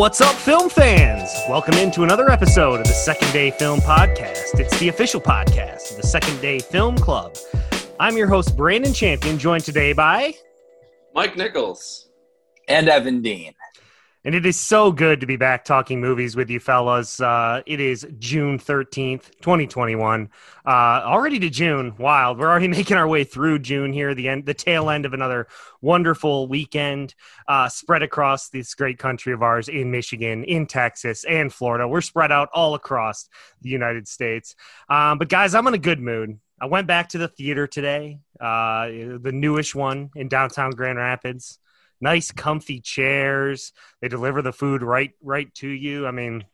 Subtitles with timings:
[0.00, 1.30] Hello, hello, what's up, film fans?
[1.46, 4.58] Welcome into another episode of the Second Day Film Podcast.
[4.58, 7.36] It's the official podcast of the Second Day Film Club.
[8.00, 10.32] I'm your host, Brandon Champion, joined today by.
[11.14, 12.08] Mike Nichols.
[12.66, 13.52] And Evan Dean.
[14.22, 17.20] And it is so good to be back talking movies with you fellas.
[17.20, 20.28] Uh, it is June 13th, 2021.
[20.66, 21.94] Uh, already to June.
[21.96, 22.38] Wild.
[22.38, 25.46] We're already making our way through June here, the end, the tail end of another
[25.80, 27.14] wonderful weekend
[27.48, 31.88] uh, spread across this great country of ours in Michigan, in Texas, and Florida.
[31.88, 33.26] We're spread out all across
[33.62, 34.54] the United States.
[34.90, 36.38] Um, but guys, I'm in a good mood.
[36.60, 41.58] I went back to the theater today, uh, the newish one in downtown Grand Rapids
[42.00, 43.72] nice comfy chairs.
[44.00, 46.06] They deliver the food right right to you.
[46.06, 46.44] I mean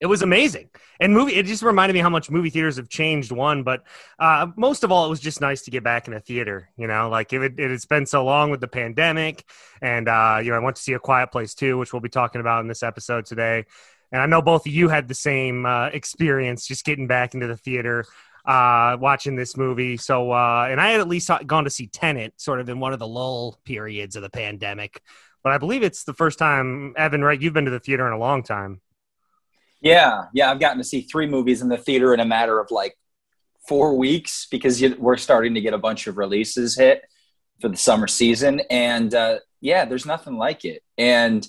[0.00, 0.68] it was amazing.
[1.00, 3.84] And movie it just reminded me how much movie theaters have changed one but
[4.18, 6.86] uh, most of all it was just nice to get back in a theater you
[6.86, 7.08] know?
[7.08, 9.44] Like it, it has been so long with the pandemic
[9.80, 12.08] and uh, you know i went to see a quiet place too which we'll be
[12.08, 13.64] talking about in this episode today.
[14.12, 17.46] And i know both of you had the same uh, experience just getting back into
[17.46, 18.04] the theater
[18.44, 19.96] uh, watching this movie.
[19.96, 22.92] So, uh, and I had at least gone to see Tenet sort of in one
[22.92, 25.00] of the lull periods of the pandemic.
[25.42, 27.40] But I believe it's the first time, Evan, right?
[27.40, 28.80] You've been to the theater in a long time.
[29.80, 30.50] Yeah, yeah.
[30.50, 32.96] I've gotten to see three movies in the theater in a matter of like
[33.68, 37.02] four weeks because we're starting to get a bunch of releases hit
[37.60, 38.60] for the summer season.
[38.70, 40.82] And uh, yeah, there's nothing like it.
[40.96, 41.46] And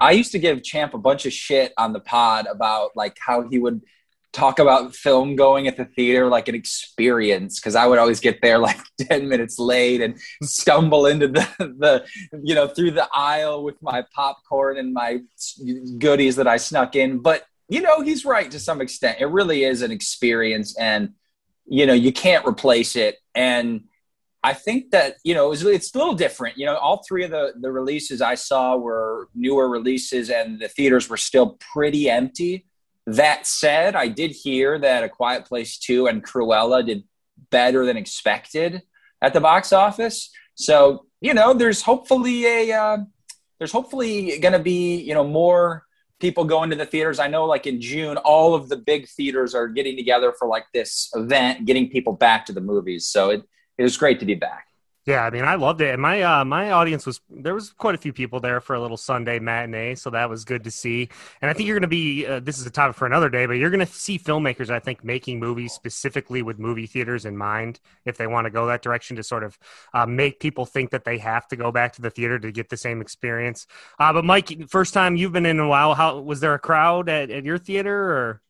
[0.00, 3.48] I used to give Champ a bunch of shit on the pod about like how
[3.48, 3.82] he would–
[4.32, 8.40] talk about film going at the theater like an experience because I would always get
[8.40, 12.04] there like 10 minutes late and stumble into the, the
[12.42, 15.20] you know through the aisle with my popcorn and my
[15.98, 19.64] goodies that I snuck in but you know he's right to some extent it really
[19.64, 21.10] is an experience and
[21.66, 23.84] you know you can't replace it and
[24.44, 26.58] I think that you know it was, it's a little different.
[26.58, 30.68] You know, all three of the the releases I saw were newer releases, and the
[30.68, 32.66] theaters were still pretty empty.
[33.06, 37.04] That said, I did hear that A Quiet Place 2 and Cruella did
[37.50, 38.82] better than expected
[39.20, 40.30] at the box office.
[40.54, 42.98] So, you know, there's hopefully a uh,
[43.58, 45.84] there's hopefully going to be, you know, more
[46.20, 47.18] people going to the theaters.
[47.18, 50.66] I know like in June all of the big theaters are getting together for like
[50.72, 53.06] this event, getting people back to the movies.
[53.06, 53.42] So it
[53.78, 54.66] it was great to be back.
[55.04, 57.96] Yeah, I mean, I loved it, and my uh, my audience was there was quite
[57.96, 61.08] a few people there for a little Sunday matinee, so that was good to see.
[61.40, 63.46] And I think you're going to be uh, this is a topic for another day,
[63.46, 67.36] but you're going to see filmmakers, I think, making movies specifically with movie theaters in
[67.36, 69.58] mind, if they want to go that direction to sort of
[69.92, 72.68] uh, make people think that they have to go back to the theater to get
[72.68, 73.66] the same experience.
[73.98, 77.08] Uh, but Mike, first time you've been in a while, how was there a crowd
[77.08, 78.42] at, at your theater or?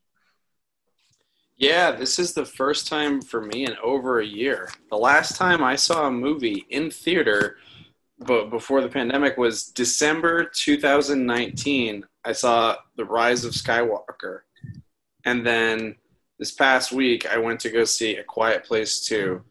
[1.57, 4.69] Yeah, this is the first time for me in over a year.
[4.89, 7.57] The last time I saw a movie in theater,
[8.19, 12.05] but before the pandemic, was December 2019.
[12.25, 14.41] I saw The Rise of Skywalker,
[15.25, 15.95] and then
[16.39, 19.41] this past week I went to go see A Quiet Place 2.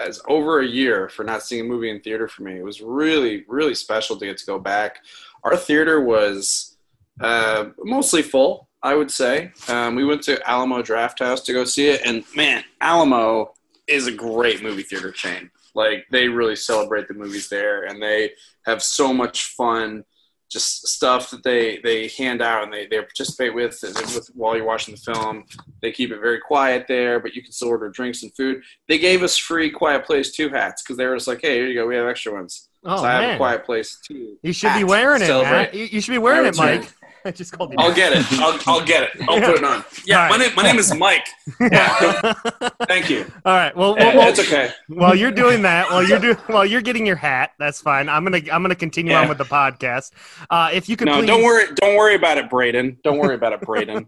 [0.00, 2.58] As over a year for not seeing a movie in theater for me.
[2.58, 4.96] It was really, really special to get to go back.
[5.44, 6.78] Our theater was
[7.20, 9.50] uh, mostly full I would say.
[9.66, 13.54] Um, we went to Alamo Drafthouse to go see it, and man, Alamo
[13.88, 15.50] is a great movie theater chain.
[15.74, 18.32] Like they really celebrate the movies there, and they
[18.66, 20.04] have so much fun.
[20.50, 24.66] Just stuff that they, they hand out and they, they participate with, with while you're
[24.66, 25.44] watching the film.
[25.82, 28.62] They keep it very quiet there, but you can still order drinks and food.
[28.86, 31.66] They gave us free Quiet Place 2 hats because they were just like, hey, here
[31.66, 32.68] you go, we have extra ones.
[32.84, 33.22] Oh, so I man.
[33.22, 34.36] have a Quiet Place 2.
[34.42, 35.28] You should be wearing it.
[35.28, 35.70] man.
[35.72, 36.88] You should be wearing it, Mike.
[37.24, 37.76] I just called you.
[37.78, 38.26] I'll get it.
[38.32, 39.10] I'll, I'll get it.
[39.28, 39.84] I'll put it on.
[40.06, 40.30] Yeah, right.
[40.30, 41.26] my name my name is Mike.
[41.58, 42.34] Yeah.
[42.88, 43.24] Thank you.
[43.46, 43.74] All right.
[43.74, 44.70] Well, well, well, it's okay.
[44.88, 48.10] While you're doing that, while you're doing, while you're getting your hat, that's fine.
[48.10, 49.22] I'm gonna I'm gonna continue yeah.
[49.22, 50.10] on with the podcast.
[50.50, 51.26] Uh, if you could, no, please...
[51.26, 51.64] don't worry.
[51.76, 52.98] Don't worry about it, Braden.
[53.02, 54.06] Don't worry about it, Braden.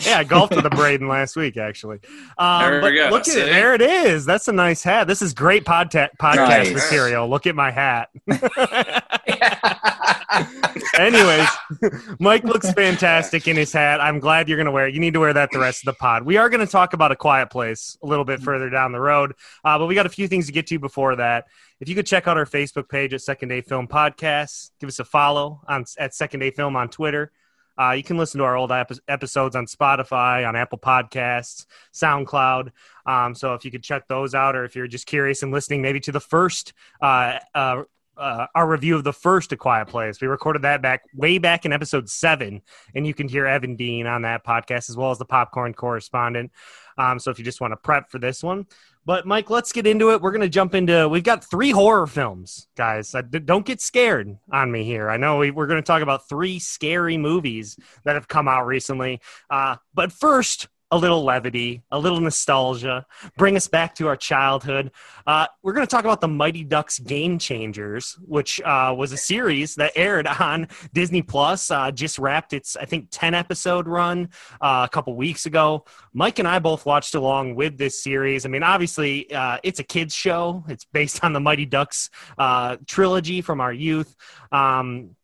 [0.00, 2.00] yeah, I golfed with a Braden last week, actually.
[2.38, 3.08] Um, there we go.
[3.10, 3.40] Look See?
[3.40, 3.52] at it.
[3.52, 4.24] There it is.
[4.24, 5.06] That's a nice hat.
[5.06, 6.74] This is great podcast podcast nice.
[6.74, 7.28] material.
[7.28, 8.08] Look at my hat.
[10.98, 11.48] Anyways,
[12.18, 14.00] Mike looks fantastic in his hat.
[14.00, 14.94] I'm glad you're going to wear it.
[14.94, 16.24] You need to wear that the rest of the pod.
[16.24, 19.00] We are going to talk about a quiet place a little bit further down the
[19.00, 19.34] road,
[19.64, 21.46] uh, but we got a few things to get to before that.
[21.80, 24.98] If you could check out our Facebook page at Second Day Film Podcast, give us
[24.98, 27.32] a follow on at Second Day Film on Twitter.
[27.78, 32.72] Uh, you can listen to our old ep- episodes on Spotify, on Apple Podcasts, SoundCloud.
[33.06, 35.80] Um, so if you could check those out, or if you're just curious and listening,
[35.80, 37.84] maybe to the first uh, uh,
[38.18, 40.20] uh, our review of the first A Quiet Place.
[40.20, 42.62] We recorded that back way back in episode seven,
[42.94, 46.50] and you can hear Evan Dean on that podcast as well as the Popcorn Correspondent.
[46.98, 48.66] Um, so if you just want to prep for this one,
[49.08, 50.20] But Mike, let's get into it.
[50.20, 51.08] We're going to jump into.
[51.08, 53.14] We've got three horror films, guys.
[53.44, 55.08] Don't get scared on me here.
[55.08, 58.66] I know we, are going to talk about three scary movies that have come out
[58.66, 59.20] recently.
[59.48, 63.04] Uh, but first, a little levity, a little nostalgia,
[63.36, 64.90] bring us back to our childhood.
[65.26, 69.16] Uh, we're going to talk about the Mighty Ducks Game Changers, which uh, was a
[69.16, 71.70] series that aired on Disney Plus.
[71.70, 74.30] Uh, just wrapped its, I think, ten episode run
[74.60, 75.84] uh, a couple weeks ago.
[76.14, 78.46] Mike and I both watched along with this series.
[78.46, 80.64] I mean, obviously, uh, it's a kids show.
[80.68, 82.08] It's based on the Mighty Ducks
[82.38, 84.16] uh, trilogy from our youth.
[84.52, 85.16] Um,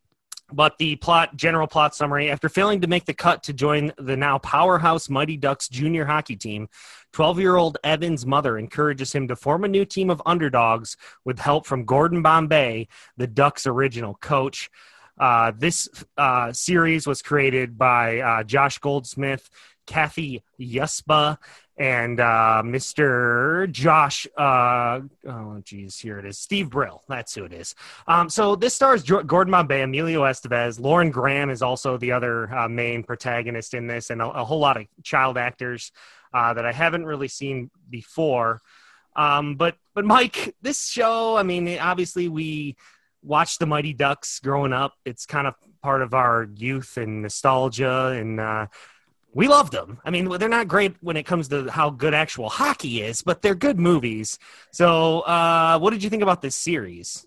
[0.52, 4.16] but the plot, general plot summary after failing to make the cut to join the
[4.16, 6.68] now powerhouse Mighty Ducks junior hockey team,
[7.12, 11.38] 12 year old Evan's mother encourages him to form a new team of underdogs with
[11.38, 14.70] help from Gordon Bombay, the Ducks' original coach.
[15.18, 15.88] Uh, this
[16.18, 19.48] uh, series was created by uh, Josh Goldsmith,
[19.86, 21.38] Cathy Yuspa,
[21.76, 23.70] and uh, Mr.
[23.70, 24.26] Josh.
[24.36, 26.38] Uh, oh, geez, here it is.
[26.38, 27.02] Steve Brill.
[27.08, 27.74] That's who it is.
[28.06, 32.68] Um, so this stars Gordon Bombay, Emilio Estevez, Lauren Graham is also the other uh,
[32.68, 35.90] main protagonist in this, and a, a whole lot of child actors
[36.32, 38.60] uh, that I haven't really seen before.
[39.16, 42.76] Um, but but Mike, this show, I mean, obviously we
[43.22, 44.94] watched the Mighty Ducks growing up.
[45.04, 48.66] It's kind of part of our youth and nostalgia and uh,
[49.34, 49.98] we love them.
[50.04, 53.42] I mean, they're not great when it comes to how good actual hockey is, but
[53.42, 54.38] they're good movies.
[54.72, 57.26] So, uh, what did you think about this series?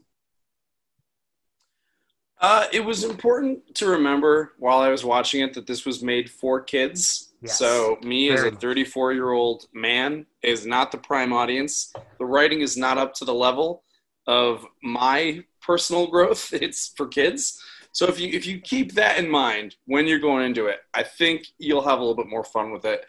[2.39, 6.29] Uh, it was important to remember while I was watching it that this was made
[6.29, 7.33] for kids.
[7.41, 7.57] Yes.
[7.57, 11.93] So, me Very as a 34 year old man is not the prime audience.
[12.19, 13.83] The writing is not up to the level
[14.27, 16.53] of my personal growth.
[16.61, 17.61] It's for kids.
[17.97, 21.01] So if you if you keep that in mind when you're going into it, I
[21.01, 23.03] think you'll have a little bit more fun with it.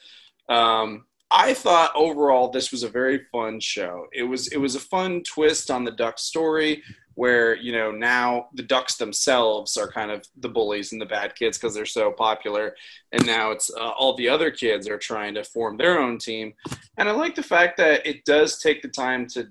[0.49, 4.07] Um, I thought overall this was a very fun show.
[4.15, 6.83] It was it was a fun twist on the duck story
[7.17, 11.35] where you know now the ducks themselves are kind of the bullies and the bad
[11.35, 12.75] kids because they're so popular
[13.13, 16.55] and now it's uh, all the other kids are trying to form their own team
[16.97, 19.49] and i like the fact that it does take the time to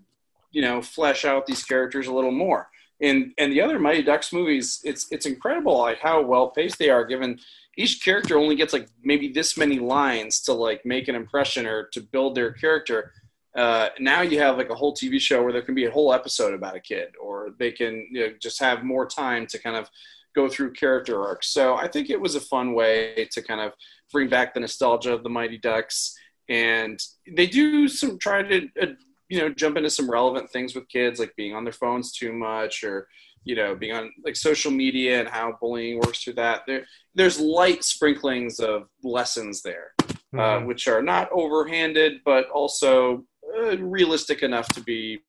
[0.51, 2.69] you know flesh out these characters a little more
[3.01, 6.89] and and the other Mighty Ducks movies, it's it's incredible like how well paced they
[6.89, 7.05] are.
[7.05, 7.39] Given
[7.77, 11.87] each character only gets like maybe this many lines to like make an impression or
[11.93, 13.13] to build their character.
[13.55, 16.13] Uh, now you have like a whole TV show where there can be a whole
[16.13, 19.75] episode about a kid, or they can you know, just have more time to kind
[19.75, 19.89] of
[20.35, 21.47] go through character arcs.
[21.49, 23.73] So I think it was a fun way to kind of
[24.11, 26.15] bring back the nostalgia of the Mighty Ducks,
[26.49, 26.99] and
[27.31, 28.85] they do some try to uh,
[29.29, 32.33] you know jump into some relevant things with kids like being on their phones too
[32.33, 33.07] much or
[33.43, 36.63] you know being on like social media and how bullying works through that.
[36.67, 36.85] There
[37.15, 40.39] there's light sprinklings of lessons there uh, mm-hmm.
[40.39, 43.25] uh, which are not overhanded but also
[43.57, 45.19] uh, realistic enough to be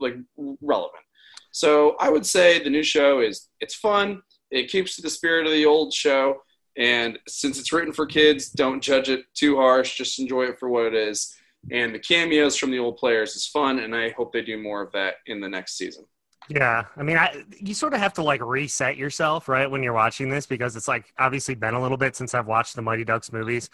[0.00, 0.16] like
[0.60, 1.02] relevant.
[1.50, 4.22] So i would say the new show is it's fun.
[4.50, 6.42] It keeps to the spirit of the old show.
[6.76, 9.96] And since it's written for kids don't judge it too harsh.
[9.96, 11.36] Just enjoy it for what it is
[11.70, 14.82] and the cameos from the old players is fun, and I hope they do more
[14.82, 16.04] of that in the next season.
[16.48, 19.94] Yeah, I mean, I, you sort of have to like reset yourself, right, when you're
[19.94, 23.04] watching this because it's like obviously been a little bit since I've watched the Mighty
[23.04, 23.70] Ducks movies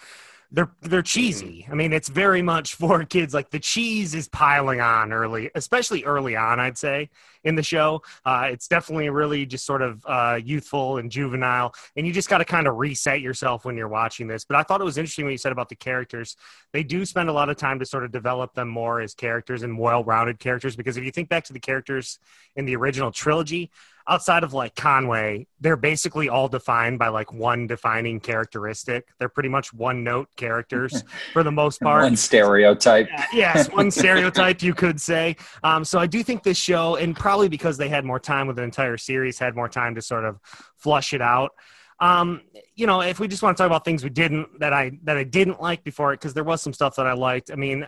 [0.53, 1.67] they're they're cheesy.
[1.71, 3.33] I mean, it's very much for kids.
[3.33, 6.59] Like the cheese is piling on early, especially early on.
[6.59, 7.11] I'd say
[7.45, 12.07] in the show, uh, it's definitely really just sort of uh, youthful and juvenile, and
[12.07, 14.45] you just got to kind of reset yourself when you're watching this.
[14.45, 16.37] But I thought it was interesting what you said about the characters.
[16.73, 19.63] They do spend a lot of time to sort of develop them more as characters
[19.63, 20.77] and well-rounded characters.
[20.77, 22.19] Because if you think back to the characters
[22.57, 23.71] in the original trilogy,
[24.11, 29.09] outside of like Conway, they're basically all defined by like one defining characteristic.
[29.19, 32.03] They're pretty much one note characters for the most part.
[32.03, 33.09] One stereotype.
[33.33, 35.37] yes, one stereotype you could say.
[35.63, 38.57] Um, so I do think this show, and probably because they had more time with
[38.57, 40.41] the entire series, had more time to sort of
[40.77, 41.53] flush it out.
[42.01, 42.41] Um,
[42.75, 45.17] you know, if we just want to talk about things we didn't that I that
[45.19, 47.53] I didn't like before it, because there was some stuff that I liked.
[47.53, 47.87] I mean,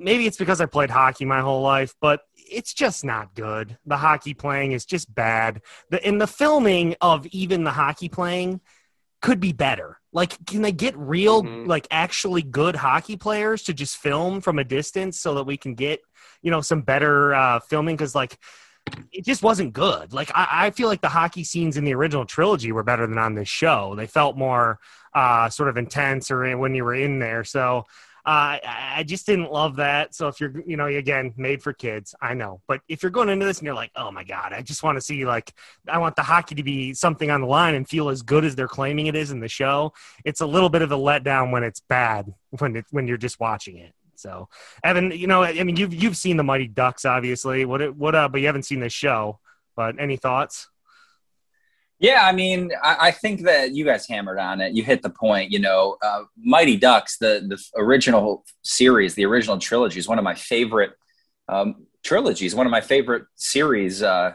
[0.00, 3.78] maybe it's because I played hockey my whole life, but it's just not good.
[3.86, 5.62] The hockey playing is just bad.
[5.90, 8.60] The in the filming of even the hockey playing
[9.20, 9.98] could be better.
[10.12, 11.68] Like, can they get real, mm-hmm.
[11.68, 15.74] like actually good hockey players to just film from a distance so that we can
[15.74, 16.00] get,
[16.42, 17.96] you know, some better uh, filming?
[17.96, 18.38] Because like,
[19.12, 20.12] it just wasn't good.
[20.12, 23.18] Like, I, I, feel like the hockey scenes in the original trilogy were better than
[23.18, 23.94] on this show.
[23.94, 24.80] They felt more
[25.14, 27.44] uh, sort of intense, or when you were in there.
[27.44, 27.84] So
[28.26, 30.14] uh, I just didn't love that.
[30.14, 32.60] So if you're, you know, again, made for kids, I know.
[32.66, 34.96] But if you're going into this and you're like, oh my God, I just want
[34.96, 35.52] to see, like,
[35.88, 38.54] I want the hockey to be something on the line and feel as good as
[38.54, 39.92] they're claiming it is in the show,
[40.24, 43.40] it's a little bit of a letdown when it's bad when it, when you're just
[43.40, 43.92] watching it.
[44.16, 44.48] So,
[44.84, 47.64] Evan, you know, I mean, you've you've seen the Mighty Ducks, obviously.
[47.64, 48.14] What what?
[48.14, 49.38] Uh, but you haven't seen the show.
[49.76, 50.68] But any thoughts?
[52.00, 54.72] Yeah, I mean, I, I, think that you guys hammered on it.
[54.72, 55.52] You hit the point.
[55.52, 60.24] You know, uh, Mighty Ducks, the the original series, the original trilogy, is one of
[60.24, 60.92] my favorite
[61.46, 62.54] um, trilogies.
[62.54, 64.32] One of my favorite series uh,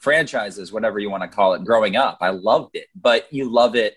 [0.00, 1.64] franchises, whatever you want to call it.
[1.64, 3.96] Growing up, I loved it, but you love it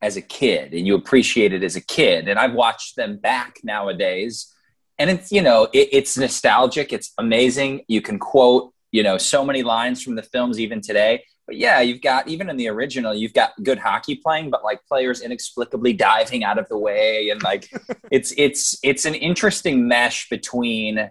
[0.00, 2.28] as a kid, and you appreciate it as a kid.
[2.28, 4.54] And I've watched them back nowadays,
[5.00, 6.92] and it's you know, it, it's nostalgic.
[6.92, 7.82] It's amazing.
[7.88, 11.80] You can quote you know so many lines from the films even today but yeah,
[11.80, 15.92] you've got even in the original, you've got good hockey playing, but like players inexplicably
[15.92, 17.68] diving out of the way, and like
[18.10, 21.10] it's it's it's an interesting mesh between,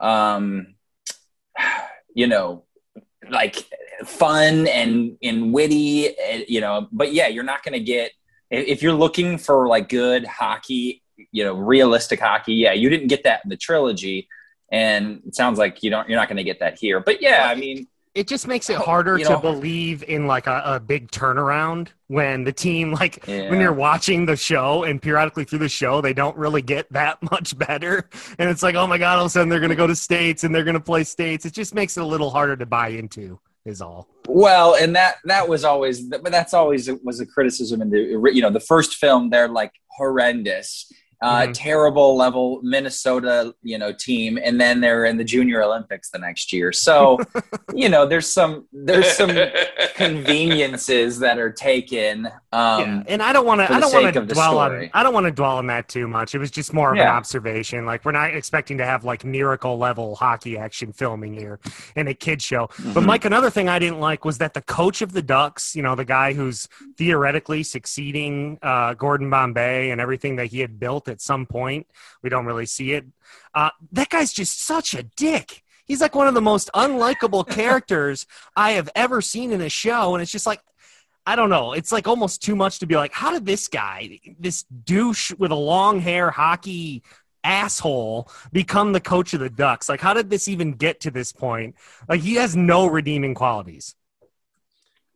[0.00, 0.74] um,
[2.14, 2.64] you know,
[3.28, 3.56] like
[4.04, 6.88] fun and and witty, eh, you know.
[6.92, 8.12] But yeah, you're not going to get
[8.50, 12.54] if you're looking for like good hockey, you know, realistic hockey.
[12.54, 14.28] Yeah, you didn't get that in the trilogy,
[14.70, 16.08] and it sounds like you don't.
[16.08, 17.00] You're not going to get that here.
[17.00, 20.26] But yeah, I mean it just makes it oh, harder you know, to believe in
[20.26, 23.48] like a, a, big turnaround when the team like yeah.
[23.48, 27.22] when you're watching the show and periodically through the show they don't really get that
[27.30, 28.08] much better.
[28.38, 29.96] And it's like oh my god all of a sudden they're going to go to
[29.96, 31.46] states and they're going to play states.
[31.46, 34.08] It just makes it a little harder to buy into is all.
[34.28, 38.42] Well and that that was always but that's always was a criticism in the you
[38.42, 40.90] know the first film they're like horrendous
[41.22, 41.52] uh, mm-hmm.
[41.52, 46.52] terrible level Minnesota, you know, team, and then they're in the Junior Olympics the next
[46.52, 46.72] year.
[46.72, 47.20] So,
[47.74, 49.30] you know, there's some there's some
[49.94, 52.26] conveniences that are taken.
[52.52, 53.02] Um, yeah.
[53.06, 55.32] And I don't want to I don't want to dwell on I don't want to
[55.32, 56.34] dwell on that too much.
[56.34, 57.04] It was just more of yeah.
[57.04, 57.86] an observation.
[57.86, 61.60] Like we're not expecting to have like miracle level hockey action filming here
[61.94, 62.66] in a kid show.
[62.66, 62.94] Mm-hmm.
[62.94, 65.82] But Mike, another thing I didn't like was that the coach of the Ducks, you
[65.82, 71.08] know, the guy who's theoretically succeeding uh, Gordon Bombay and everything that he had built
[71.12, 71.86] at some point.
[72.22, 73.04] We don't really see it.
[73.54, 75.62] Uh, that guy's just such a dick.
[75.84, 78.26] He's like one of the most unlikable characters
[78.56, 80.14] I have ever seen in a show.
[80.14, 80.60] And it's just like,
[81.24, 81.72] I don't know.
[81.72, 85.52] It's like almost too much to be like, how did this guy, this douche with
[85.52, 87.02] a long hair hockey
[87.44, 89.88] asshole, become the coach of the Ducks?
[89.88, 91.76] Like, how did this even get to this point?
[92.08, 93.94] Like, he has no redeeming qualities.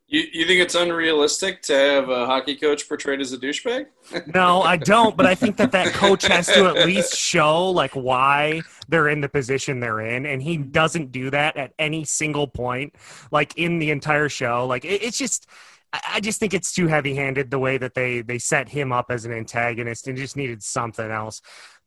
[0.08, 3.86] You, you think it's unrealistic to have a hockey coach portrayed as a douchebag?
[4.34, 5.16] no, I don't.
[5.16, 9.20] But I think that that coach has to at least show like why they're in
[9.20, 12.94] the position they're in, and he doesn't do that at any single point,
[13.32, 14.66] like in the entire show.
[14.66, 15.48] Like it, it's just.
[15.92, 19.24] I just think it's too heavy-handed the way that they they set him up as
[19.24, 21.40] an antagonist and just needed something else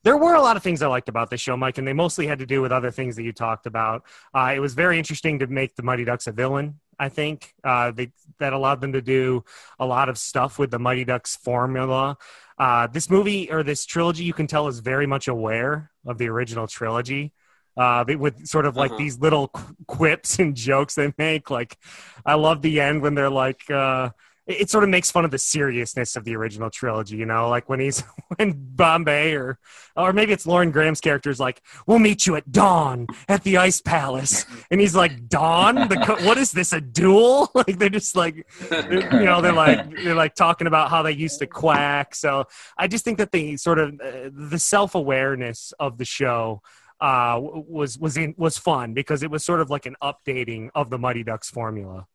[0.03, 2.25] there were a lot of things I liked about this show, Mike, and they mostly
[2.25, 4.03] had to do with other things that you talked about.
[4.33, 6.79] Uh, it was very interesting to make the Mighty Ducks a villain.
[6.99, 9.45] I think uh, they, that allowed them to do
[9.79, 12.17] a lot of stuff with the Mighty Ducks formula.
[12.57, 16.27] Uh, this movie or this trilogy, you can tell, is very much aware of the
[16.27, 17.33] original trilogy.
[17.77, 18.97] Uh, with sort of like uh-huh.
[18.97, 19.47] these little
[19.87, 21.49] quips and jokes they make.
[21.49, 21.77] Like,
[22.25, 24.09] I love the end when they're like, uh,
[24.49, 27.69] it sort of makes fun of the seriousness of the original trilogy, you know, like
[27.69, 28.01] when he's
[28.37, 29.59] when Bombay or
[29.95, 33.57] or maybe it's Lauren Graham's character is like, "We'll meet you at dawn at the
[33.57, 35.87] Ice Palace," and he's like, "Dawn?
[35.87, 36.73] The co- what is this?
[36.73, 41.03] A duel?" like they're just like, you know, they're like they're like talking about how
[41.03, 42.15] they used to quack.
[42.15, 46.63] So I just think that the sort of uh, the self awareness of the show
[46.99, 50.89] uh, was was in, was fun because it was sort of like an updating of
[50.89, 52.07] the Mighty Ducks formula.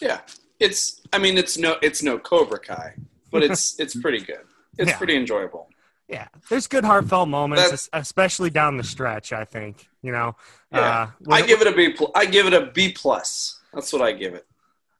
[0.00, 0.20] Yeah,
[0.60, 2.94] it's I mean it's no it's no Cobra Kai,
[3.30, 4.44] but it's it's pretty good.
[4.78, 4.98] It's yeah.
[4.98, 5.68] pretty enjoyable.
[6.08, 9.32] Yeah, there's good heartfelt moments, That's, especially down the stretch.
[9.32, 10.36] I think you know.
[10.72, 11.90] Yeah, uh, I give it a B.
[11.90, 13.60] Pl- I give it a B plus.
[13.72, 14.46] That's what I give it.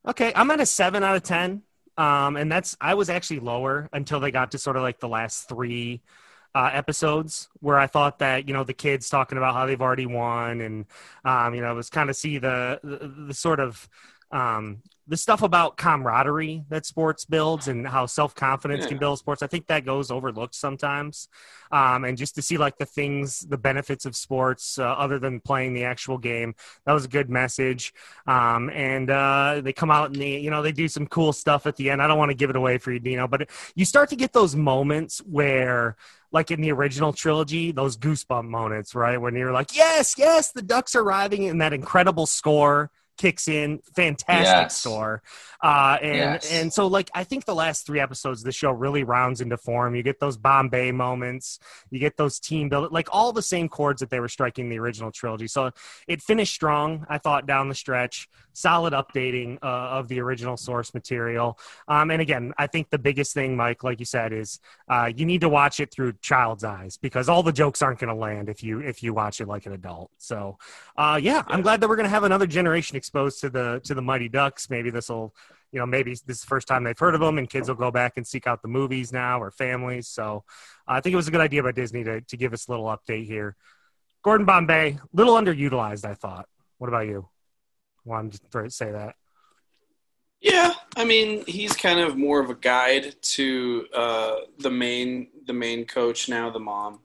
[0.05, 1.61] Okay, I'm at a seven out of ten,
[1.97, 5.07] um, and that's I was actually lower until they got to sort of like the
[5.07, 6.01] last three
[6.53, 10.05] uh, episodes where I thought that you know the kids talking about how they've already
[10.07, 10.85] won, and
[11.23, 13.87] um, you know it was kind of see the, the, the sort of
[14.31, 18.89] um, the stuff about camaraderie that sports builds and how self confidence yeah.
[18.89, 21.29] can build sports, I think that goes overlooked sometimes.
[21.71, 25.39] Um, and just to see like the things, the benefits of sports uh, other than
[25.39, 27.93] playing the actual game, that was a good message.
[28.25, 31.65] Um, and uh, they come out and they, you know, they do some cool stuff
[31.65, 32.01] at the end.
[32.01, 34.33] I don't want to give it away for you, Dino, but you start to get
[34.33, 35.95] those moments where
[36.31, 39.19] like in the original trilogy, those goosebump moments, right?
[39.19, 43.79] When you're like, yes, yes, the Ducks are arriving in that incredible score kicks in.
[43.95, 44.77] Fantastic Yes.
[44.77, 45.21] score.
[45.61, 46.51] Uh, and Yes.
[46.51, 49.57] and so like I think the last three episodes of the show really rounds into
[49.57, 49.95] form.
[49.95, 51.59] You get those Bombay moments,
[51.89, 54.79] you get those team build, like all the same chords that they were striking the
[54.79, 55.47] original trilogy.
[55.47, 55.71] So
[56.07, 58.29] it finished strong, I thought, down the stretch.
[58.53, 61.59] Solid updating uh, of the original source material.
[61.87, 64.59] Um, and again, I think the biggest thing, Mike, like you said, is
[64.89, 68.09] uh, you need to watch it through child's eyes because all the jokes aren't going
[68.09, 70.09] to land if you if you watch it like an adult.
[70.17, 70.57] So,
[70.97, 73.93] uh, yeah, I'm glad that we're going to have another generation exposed to the to
[73.93, 74.69] the Mighty Ducks.
[74.69, 75.33] Maybe this will,
[75.71, 77.75] you know, maybe this is the first time they've heard of them, and kids will
[77.75, 80.07] go back and seek out the movies now or families.
[80.07, 80.43] So,
[80.87, 82.71] uh, I think it was a good idea by Disney to to give us a
[82.71, 83.55] little update here.
[84.23, 86.47] Gordon Bombay, little underutilized, I thought.
[86.79, 87.29] What about you?
[88.03, 89.15] Wanted to say that.
[90.41, 95.53] Yeah, I mean, he's kind of more of a guide to uh, the main the
[95.53, 96.99] main coach now, the mom.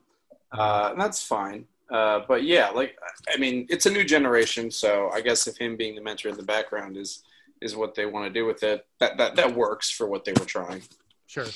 [0.51, 1.65] Uh, that's fine.
[1.91, 2.97] Uh, but yeah, like
[3.33, 6.37] I mean, it's a new generation, so I guess if him being the mentor in
[6.37, 7.23] the background is
[7.61, 10.33] is what they want to do with it, that that that works for what they
[10.33, 10.81] were trying.
[11.27, 11.47] Sure.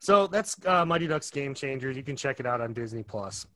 [0.00, 1.96] So that's uh, Mighty Ducks Game Changers.
[1.96, 3.46] You can check it out on Disney Plus.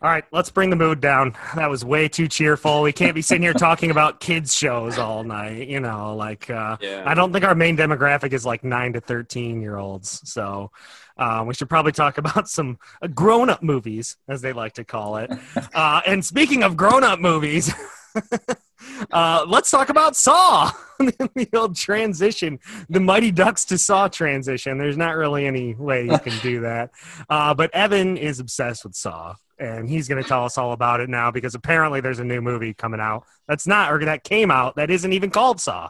[0.00, 1.36] All right, let's bring the mood down.
[1.56, 2.82] That was way too cheerful.
[2.82, 5.66] We can't be sitting here talking about kids shows all night.
[5.66, 7.02] You know, like uh, Yeah.
[7.04, 10.20] I don't think our main demographic is like nine to thirteen year olds.
[10.30, 10.70] So
[11.16, 14.84] uh, we should probably talk about some uh, grown up movies, as they like to
[14.84, 15.32] call it.
[15.74, 17.72] Uh, and speaking of grown up movies.
[19.10, 24.78] Uh, let's talk about Saw, the old transition, the Mighty Ducks to Saw transition.
[24.78, 26.90] There's not really any way you can do that.
[27.28, 31.00] Uh, but Evan is obsessed with Saw, and he's going to tell us all about
[31.00, 34.50] it now because apparently there's a new movie coming out that's not, or that came
[34.50, 35.88] out that isn't even called Saw.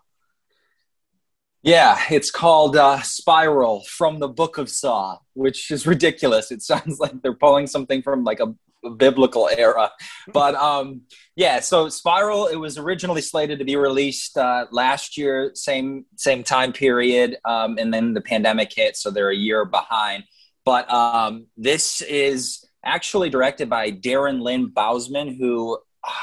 [1.62, 6.50] Yeah, it's called uh, Spiral from the Book of Saw, which is ridiculous.
[6.50, 8.56] It sounds like they're pulling something from like a, a
[8.96, 9.90] biblical era.
[10.32, 11.02] But um,
[11.36, 16.42] yeah, so Spiral, it was originally slated to be released uh, last year, same same
[16.42, 20.24] time period, um, and then the pandemic hit, so they're a year behind.
[20.64, 25.78] But um, this is actually directed by Darren Lynn Bousman, who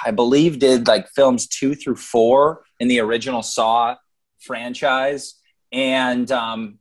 [0.05, 3.95] I believe did like films two through four in the original Saw
[4.39, 5.35] franchise.
[5.71, 6.79] And um,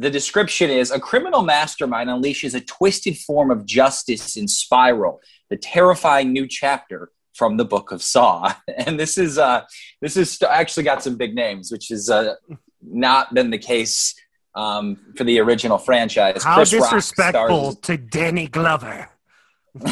[0.00, 5.58] the description is a criminal mastermind unleashes a twisted form of justice in Spiral, the
[5.58, 8.54] terrifying new chapter from the Book of Saw.
[8.86, 9.62] And this is uh,
[10.00, 12.34] this is st- actually got some big names, which has uh,
[12.82, 14.14] not been the case
[14.54, 16.42] um, for the original franchise.
[16.44, 19.10] How Chris Rock disrespectful stars- to Danny Glover.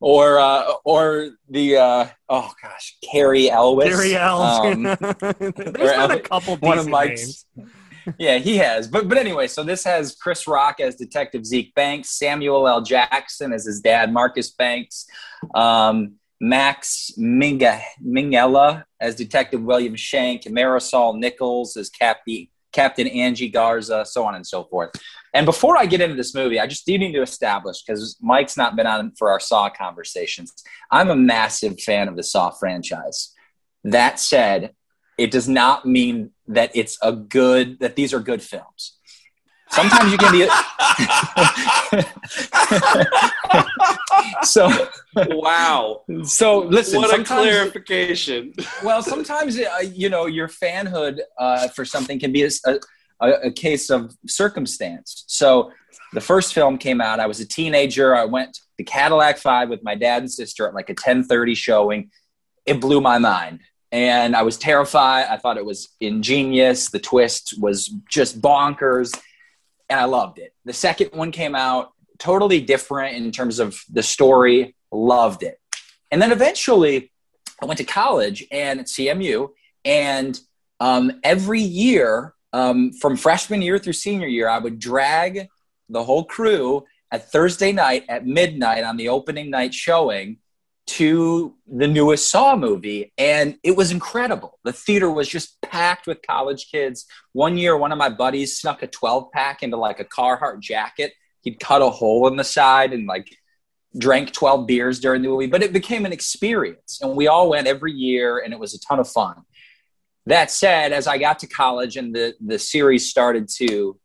[0.00, 3.90] or uh, or the uh, oh gosh, Cary Elwes.
[3.90, 4.58] Gary Ells.
[4.60, 4.82] Um,
[5.38, 7.76] There's been a couple one of Mike's- names.
[8.18, 8.88] Yeah, he has.
[8.88, 12.82] But but anyway, so this has Chris Rock as Detective Zeke Banks, Samuel L.
[12.82, 15.06] Jackson as his dad, Marcus Banks,
[15.54, 24.04] um, Max Minga, Minghella as Detective William Shank, Marisol Nichols as Captain Captain Angie Garza,
[24.04, 24.90] so on and so forth.
[25.34, 28.56] And before I get into this movie, I just do need to establish because Mike's
[28.56, 30.52] not been on for our Saw conversations.
[30.90, 33.32] I'm a massive fan of the Saw franchise.
[33.84, 34.74] That said,
[35.18, 38.98] it does not mean that it's a good that these are good films.
[39.70, 40.40] Sometimes you can be
[44.42, 44.68] so
[45.30, 46.02] wow.
[46.24, 47.00] so listen.
[47.00, 48.52] what a clarification.
[48.82, 52.80] well, sometimes uh, you know your fanhood uh, for something can be a, a,
[53.44, 55.22] a case of circumstance.
[55.28, 55.70] So
[56.12, 57.20] the first film came out.
[57.20, 58.16] I was a teenager.
[58.16, 61.54] I went to Cadillac Five with my dad and sister at like a ten thirty
[61.54, 62.10] showing.
[62.66, 63.60] It blew my mind,
[63.92, 65.26] and I was terrified.
[65.28, 66.90] I thought it was ingenious.
[66.90, 69.12] The twist was just bonkers,
[69.88, 70.54] and I loved it.
[70.64, 74.74] The second one came out totally different in terms of the story.
[74.92, 75.60] Loved it,
[76.10, 77.12] and then eventually
[77.62, 79.50] I went to college and at CMU,
[79.84, 80.40] and
[80.80, 85.48] um, every year, um, from freshman year through senior year, I would drag
[85.88, 90.38] the whole crew at Thursday night at midnight on the opening night showing
[90.86, 94.58] to the newest Saw movie, and it was incredible.
[94.64, 97.06] The theater was just packed with college kids.
[97.32, 101.12] One year, one of my buddies snuck a 12 pack into like a Carhartt jacket.
[101.42, 103.28] He'd cut a hole in the side and like
[103.96, 106.98] drank 12 beers during the movie, but it became an experience.
[107.00, 109.36] And we all went every year, and it was a ton of fun.
[110.26, 113.98] That said, as I got to college and the, the series started to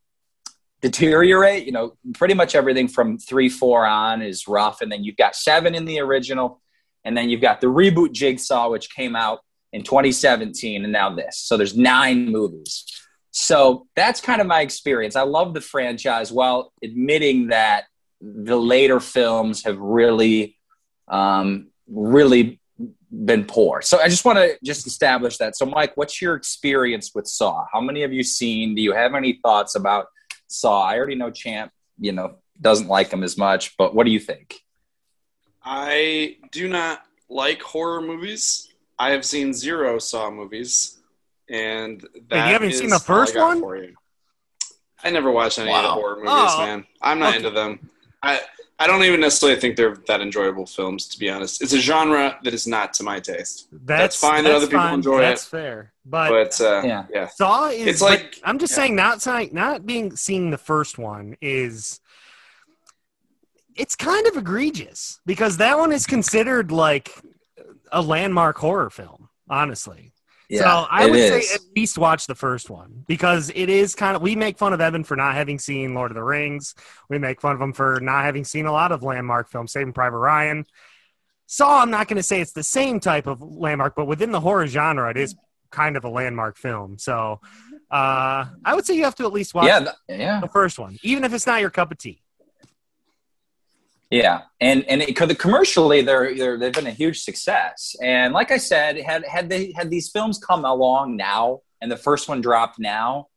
[0.82, 4.82] deteriorate, you know, pretty much everything from three, four on is rough.
[4.82, 6.62] And then you've got seven in the original,
[7.06, 9.40] and then you've got the reboot Jigsaw, which came out
[9.72, 11.38] in 2017, and now this.
[11.38, 12.84] So there's nine movies.
[13.32, 15.16] So that's kind of my experience.
[15.16, 17.84] I love the franchise while admitting that
[18.22, 20.58] the later films have really,
[21.08, 22.60] um, really
[23.12, 23.82] been poor.
[23.82, 25.56] So I just want to just establish that.
[25.56, 27.66] So Mike, what's your experience with Saw?
[27.72, 28.74] How many have you seen?
[28.74, 30.08] Do you have any thoughts about
[30.48, 30.84] Saw?
[30.84, 34.20] I already know Champ, you know, doesn't like them as much, but what do you
[34.20, 34.56] think?
[35.66, 38.70] I do not like horror movies.
[39.00, 41.00] I have seen zero Saw movies,
[41.50, 43.60] and that you haven't is seen the all I first one?
[43.60, 43.96] for you.
[45.04, 46.86] I never watched any of the horror movies, Oh, man.
[47.02, 47.38] I'm not okay.
[47.38, 47.90] into them.
[48.24, 48.40] I
[48.78, 51.62] I don't even necessarily think they're that enjoyable films, to be honest.
[51.62, 53.68] It's a genre that is not to my taste.
[53.72, 54.96] That's, fine that other people fine.
[54.96, 55.52] enjoy That's it.
[55.52, 55.94] That's fair.
[56.06, 57.06] But, But uh, Yeah.
[57.14, 57.28] yeah.
[57.28, 58.76] Saw is It's but like- I'm just yeah.
[58.84, 62.02] saying not saying not being seeing the first one is
[63.76, 67.12] it's kind of egregious because that one is considered like
[67.92, 70.14] a landmark horror film, honestly.
[70.52, 71.50] so I would is.
[71.50, 74.74] say at least watch the first one because it is kind of we make fun
[74.74, 76.76] of Evan for not having seen Lord of the Rings.
[77.10, 79.94] We make fun of him for not having seen a lot of landmark films, Saving
[79.94, 80.66] Private Ryan.
[81.48, 84.40] Saw, I'm not going to say it's the same type of landmark, but within the
[84.40, 85.36] horror genre, it is
[85.70, 86.98] kind of a landmark film.
[86.98, 87.40] So
[87.92, 90.40] uh, I would say you have to at least watch yeah, th- yeah.
[90.40, 92.22] the first one, even if it's not your cup of tea.
[94.16, 97.96] Yeah, and and it, 'cause the commercially they're, they're they've been a huge success.
[98.02, 101.98] And like I said, had had they had these films come along now, and the
[101.98, 103.28] first one dropped now,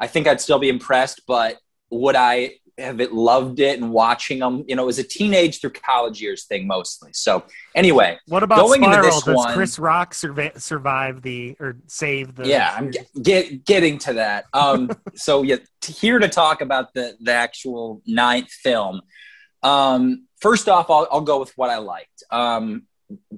[0.00, 1.22] I think I'd still be impressed.
[1.28, 1.58] But
[1.90, 4.64] would I have it loved it and watching them?
[4.66, 7.10] You know, it was a teenage through college years thing mostly.
[7.12, 7.44] So
[7.76, 9.10] anyway, What about Going into Spiral?
[9.14, 12.48] this Does one- Chris Rock survive, survive the or save the?
[12.48, 14.46] yeah, I'm get, get, getting to that.
[14.52, 19.00] Um, so yeah, t- here to talk about the the actual ninth film.
[19.64, 22.22] Um, first off, I'll, I'll go with what I liked.
[22.30, 22.84] Um,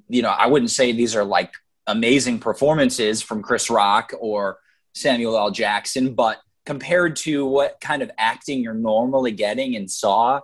[0.09, 1.55] you know, I wouldn't say these are like
[1.87, 4.59] amazing performances from Chris Rock or
[4.93, 5.51] Samuel L.
[5.51, 10.41] Jackson, but compared to what kind of acting you're normally getting in Saw,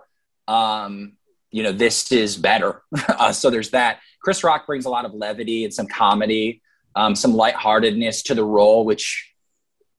[0.47, 1.13] um,
[1.51, 2.81] you know, this is better.
[3.09, 3.99] uh, so there's that.
[4.21, 6.61] Chris Rock brings a lot of levity and some comedy,
[6.95, 9.32] um, some lightheartedness to the role, which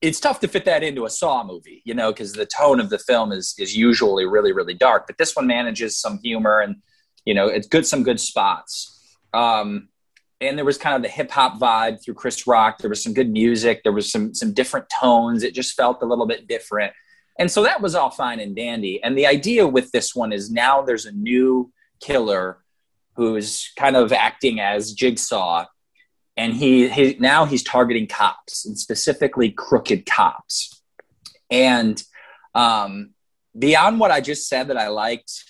[0.05, 2.90] it's tough to fit that into a Saw movie, you know, because the tone of
[2.90, 5.07] the film is is usually really really dark.
[5.07, 6.77] But this one manages some humor and
[7.25, 8.90] you know it's good some good spots.
[9.33, 9.88] Um,
[10.40, 12.79] and there was kind of the hip hop vibe through Chris Rock.
[12.79, 13.83] There was some good music.
[13.83, 15.43] There was some some different tones.
[15.43, 16.93] It just felt a little bit different.
[17.38, 19.03] And so that was all fine and dandy.
[19.03, 22.59] And the idea with this one is now there's a new killer
[23.17, 25.64] who's kind of acting as Jigsaw
[26.37, 30.83] and he, he now he's targeting cops and specifically crooked cops.
[31.51, 32.03] And
[32.55, 33.14] um,
[33.59, 35.44] beyond what i just said that i liked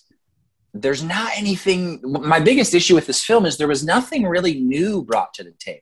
[0.75, 5.03] there's not anything my biggest issue with this film is there was nothing really new
[5.03, 5.81] brought to the table.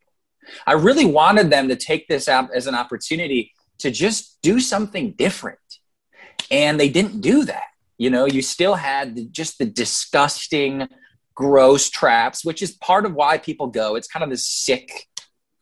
[0.66, 5.12] I really wanted them to take this out as an opportunity to just do something
[5.12, 5.58] different.
[6.50, 7.68] And they didn't do that.
[7.96, 10.88] You know you still had just the disgusting
[11.34, 13.96] gross traps which is part of why people go.
[13.96, 15.08] It's kind of this sick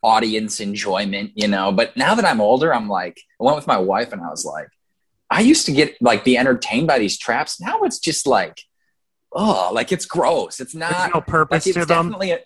[0.03, 1.71] audience enjoyment you know.
[1.71, 4.43] But now that i'm older i'm like i went with my wife and i was
[4.45, 4.67] like
[5.29, 7.61] i used to get like be entertained by these traps.
[7.61, 8.61] Now it's just like
[9.31, 10.59] oh like it's gross.
[10.59, 12.07] It's There's not no purpose like to it's them.
[12.07, 12.39] definitely a,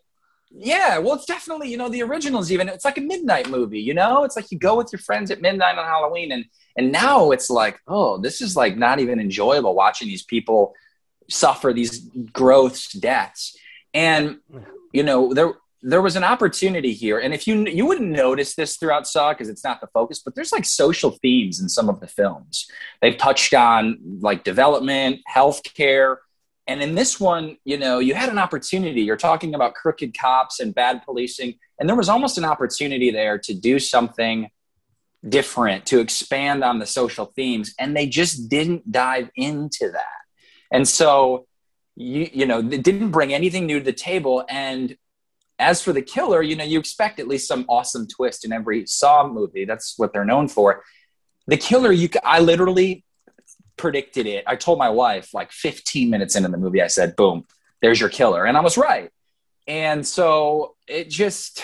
[0.57, 3.93] yeah well it's definitely you know the originals even it's like a midnight movie you
[3.93, 4.23] know?
[4.23, 6.45] It's like you go with your friends at midnight on halloween and
[6.77, 10.73] and now it's like oh this is like not even enjoyable watching these people
[11.29, 13.57] suffer these gross deaths.
[13.93, 14.39] And
[14.91, 17.19] you know there there was an opportunity here.
[17.19, 20.35] And if you you wouldn't notice this throughout saw because it's not the focus but
[20.35, 22.69] there's like social themes in some of the films.
[23.01, 26.17] They've touched on like development healthcare.
[26.67, 29.01] And in this one, you know, you had an opportunity.
[29.01, 33.38] You're talking about crooked cops and bad policing, and there was almost an opportunity there
[33.38, 34.49] to do something
[35.27, 40.24] different, to expand on the social themes, and they just didn't dive into that.
[40.71, 41.47] And so,
[41.95, 44.45] you you know, they didn't bring anything new to the table.
[44.49, 44.97] And
[45.58, 48.86] as for the killer, you know, you expect at least some awesome twist in every
[48.86, 49.65] Saw movie.
[49.65, 50.84] That's what they're known for.
[51.47, 53.06] The killer, you, i literally
[53.78, 54.43] predicted it.
[54.47, 57.45] I told my wife like 15 minutes into the movie, I said, boom,
[57.82, 58.45] there's your killer.
[58.45, 59.12] And I was right.
[59.67, 61.63] And so it just,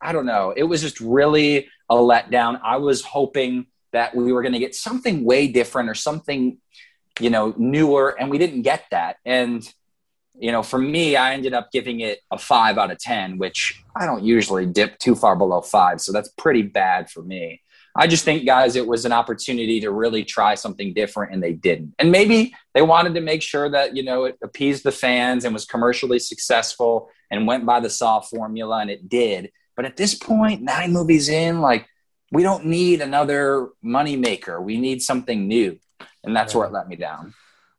[0.00, 2.60] I don't know, it was just really a letdown.
[2.62, 6.58] I was hoping that we were going to get something way different or something,
[7.18, 9.16] you know, newer, and we didn't get that.
[9.24, 9.66] And,
[10.38, 13.82] you know, for me, I ended up giving it a five out of 10, which
[13.96, 16.00] I don't usually dip too far below five.
[16.00, 17.60] So that's pretty bad for me.
[17.96, 21.52] I just think, guys, it was an opportunity to really try something different, and they
[21.52, 21.94] didn't.
[21.98, 25.52] And maybe they wanted to make sure that you know it appeased the fans and
[25.52, 29.50] was commercially successful and went by the Saw formula, and it did.
[29.74, 31.88] But at this point, nine movies in, like
[32.30, 34.62] we don't need another moneymaker.
[34.62, 35.78] We need something new,
[36.24, 37.34] and that's where it let me down.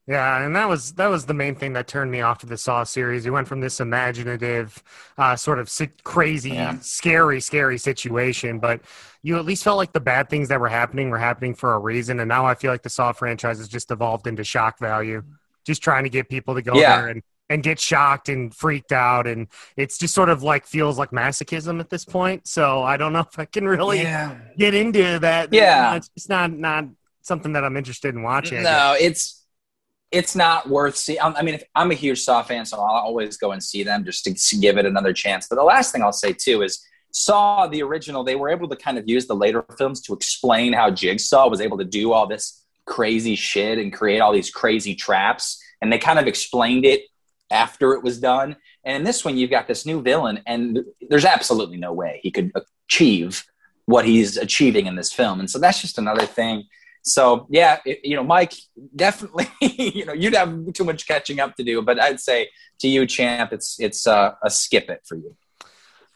[0.08, 2.58] Yeah, and that was that was the main thing that turned me off to the
[2.58, 3.24] Saw series.
[3.24, 4.84] You went from this imaginative,
[5.18, 5.72] uh, sort of
[6.04, 6.78] crazy, yeah.
[6.82, 8.82] scary, scary situation, but
[9.22, 11.80] you at least felt like the bad things that were happening were happening for a
[11.80, 12.20] reason.
[12.20, 15.24] And now I feel like the Saw franchise has just evolved into shock value,
[15.66, 17.02] just trying to get people to go yeah.
[17.02, 20.98] there and and get shocked and freaked out, and it's just sort of like feels
[20.98, 22.48] like masochism at this point.
[22.48, 24.38] So I don't know if I can really yeah.
[24.58, 25.54] get into that.
[25.54, 26.86] Yeah, it's, it's not not
[27.22, 28.64] something that I'm interested in watching.
[28.64, 29.46] No, it's
[30.12, 31.20] it's not worth seeing.
[31.22, 34.04] I mean, if, I'm a huge Saw fan, so I'll always go and see them
[34.04, 35.48] just to, to give it another chance.
[35.48, 38.24] But the last thing I'll say too is Saw the original.
[38.24, 41.62] They were able to kind of use the later films to explain how Jigsaw was
[41.62, 45.98] able to do all this crazy shit and create all these crazy traps, and they
[45.98, 47.02] kind of explained it
[47.50, 48.56] after it was done.
[48.84, 50.80] And in this one, you've got this new villain, and
[51.10, 52.52] there's absolutely no way he could
[52.88, 53.46] achieve
[53.86, 55.40] what he's achieving in this film.
[55.40, 56.66] And so that's just another thing
[57.04, 58.54] so yeah, it, you know, Mike,
[58.96, 62.88] definitely, you know, you'd have too much catching up to do, but I'd say to
[62.88, 65.36] you, champ, it's it's uh, a skip it for you.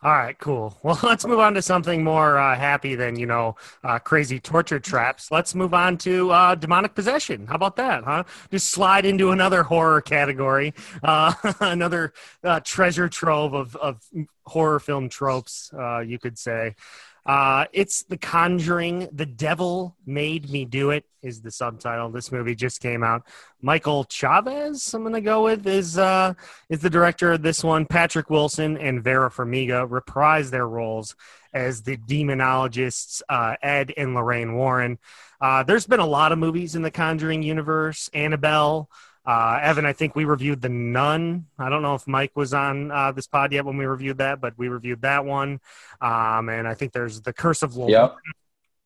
[0.06, 0.78] All right, cool.
[0.84, 4.80] Well, let's move on to something more uh, happy than you know uh, crazy torture
[4.80, 5.32] traps.
[5.32, 7.48] Let's move on to uh, demonic possession.
[7.48, 8.24] How about that, huh?
[8.52, 14.04] Just slide into another horror category, uh, another uh, treasure trove of of
[14.46, 16.76] horror film tropes, uh, you could say.
[17.26, 19.10] Uh, it's The Conjuring.
[19.12, 22.10] The Devil Made Me Do It is the subtitle.
[22.12, 23.24] This movie just came out.
[23.62, 26.36] Michael Chaves, I'm going to go with, is uh,
[26.70, 27.88] is the director of this one.
[27.88, 31.16] Patrick Wilson and Vera Farmiga reprise their roles
[31.52, 35.00] as the demonologists uh, Ed and Lorraine Warren.
[35.42, 38.10] Uh, there's been a lot of movies in the Conjuring universe.
[38.14, 38.90] Annabelle.
[39.26, 41.48] Uh, Evan, I think we reviewed The Nun.
[41.58, 44.40] I don't know if Mike was on uh, this pod yet when we reviewed that,
[44.40, 45.60] but we reviewed that one.
[46.02, 47.92] Um, and I think there's The Curse of Lord.
[47.92, 48.16] Yep.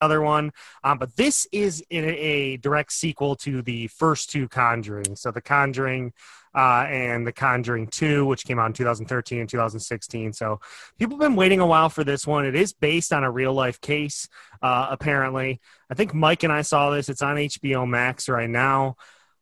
[0.02, 5.17] Other one, um, but this is a, a direct sequel to the first two Conjuring.
[5.17, 6.13] So the Conjuring
[6.56, 10.34] uh, and The Conjuring 2, which came out in 2013 and 2016.
[10.34, 10.60] So
[10.97, 12.45] people have been waiting a while for this one.
[12.45, 14.28] It is based on a real life case,
[14.62, 15.60] uh, apparently.
[15.89, 17.10] I think Mike and I saw this.
[17.10, 18.95] It's on HBO Max right now.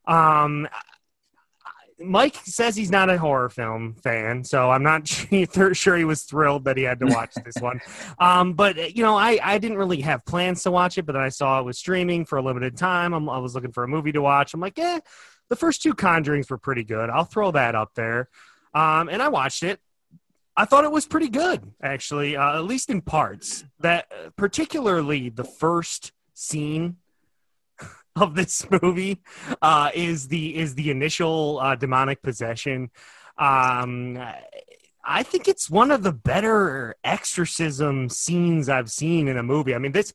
[0.07, 0.67] Um,
[1.99, 5.07] Mike says he's not a horror film fan, so I'm not
[5.73, 7.81] sure he was thrilled that he had to watch this one.
[8.19, 11.21] Um, but you know, I, I didn't really have plans to watch it, but then
[11.21, 13.13] I saw it was streaming for a limited time.
[13.13, 14.53] I'm, i was looking for a movie to watch.
[14.53, 14.99] I'm like, eh,
[15.49, 17.09] the first two Conjurings were pretty good.
[17.09, 18.29] I'll throw that up there.
[18.73, 19.79] Um, and I watched it.
[20.55, 23.63] I thought it was pretty good, actually, uh, at least in parts.
[23.79, 26.97] That particularly the first scene
[28.21, 29.21] of this movie
[29.61, 32.89] uh, is the is the initial uh, demonic possession.
[33.37, 34.19] Um,
[35.09, 39.73] I think it's one of the better exorcism scenes I've seen in a movie.
[39.73, 40.13] I mean this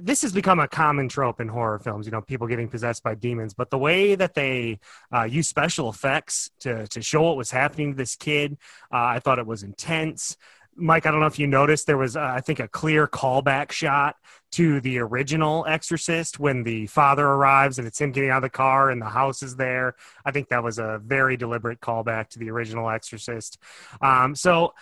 [0.00, 2.06] this has become a common trope in horror films.
[2.06, 4.80] You know, people getting possessed by demons, but the way that they
[5.14, 8.58] uh, use special effects to to show what was happening to this kid,
[8.92, 10.36] uh, I thought it was intense.
[10.78, 13.72] Mike, I don't know if you noticed, there was, uh, I think, a clear callback
[13.72, 14.16] shot
[14.52, 18.50] to the original Exorcist when the father arrives and it's him getting out of the
[18.50, 19.96] car and the house is there.
[20.24, 23.58] I think that was a very deliberate callback to the original Exorcist.
[24.00, 24.74] Um, so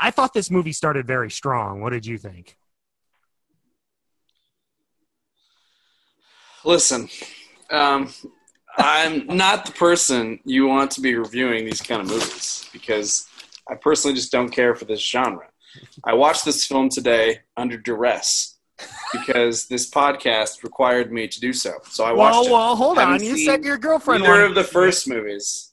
[0.00, 1.80] I thought this movie started very strong.
[1.80, 2.56] What did you think?
[6.64, 7.08] Listen,
[7.70, 8.12] um,
[8.76, 13.26] I'm not the person you want to be reviewing these kind of movies because
[13.70, 15.46] I personally just don't care for this genre.
[16.04, 18.58] I watched this film today under duress
[19.12, 21.72] because this podcast required me to do so.
[21.84, 22.46] So I watched.
[22.46, 22.50] It.
[22.50, 23.22] Well, well, hold on.
[23.22, 24.24] You said your girlfriend.
[24.24, 25.72] Neither of the first movies.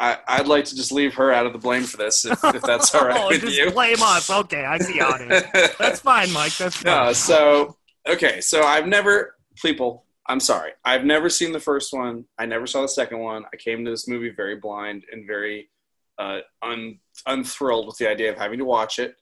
[0.00, 2.62] I, would like to just leave her out of the blame for this, if, if
[2.62, 3.70] that's all right oh, with just you.
[3.72, 4.30] Blame us.
[4.30, 5.74] Okay, I see how it is.
[5.76, 6.56] That's fine, Mike.
[6.56, 7.06] That's fine.
[7.06, 7.76] No, so
[8.08, 10.04] okay, so I've never people.
[10.28, 10.72] I'm sorry.
[10.84, 12.26] I've never seen the first one.
[12.38, 13.44] I never saw the second one.
[13.52, 15.70] I came to this movie very blind and very
[16.18, 19.16] uh, un, unthrilled with the idea of having to watch it.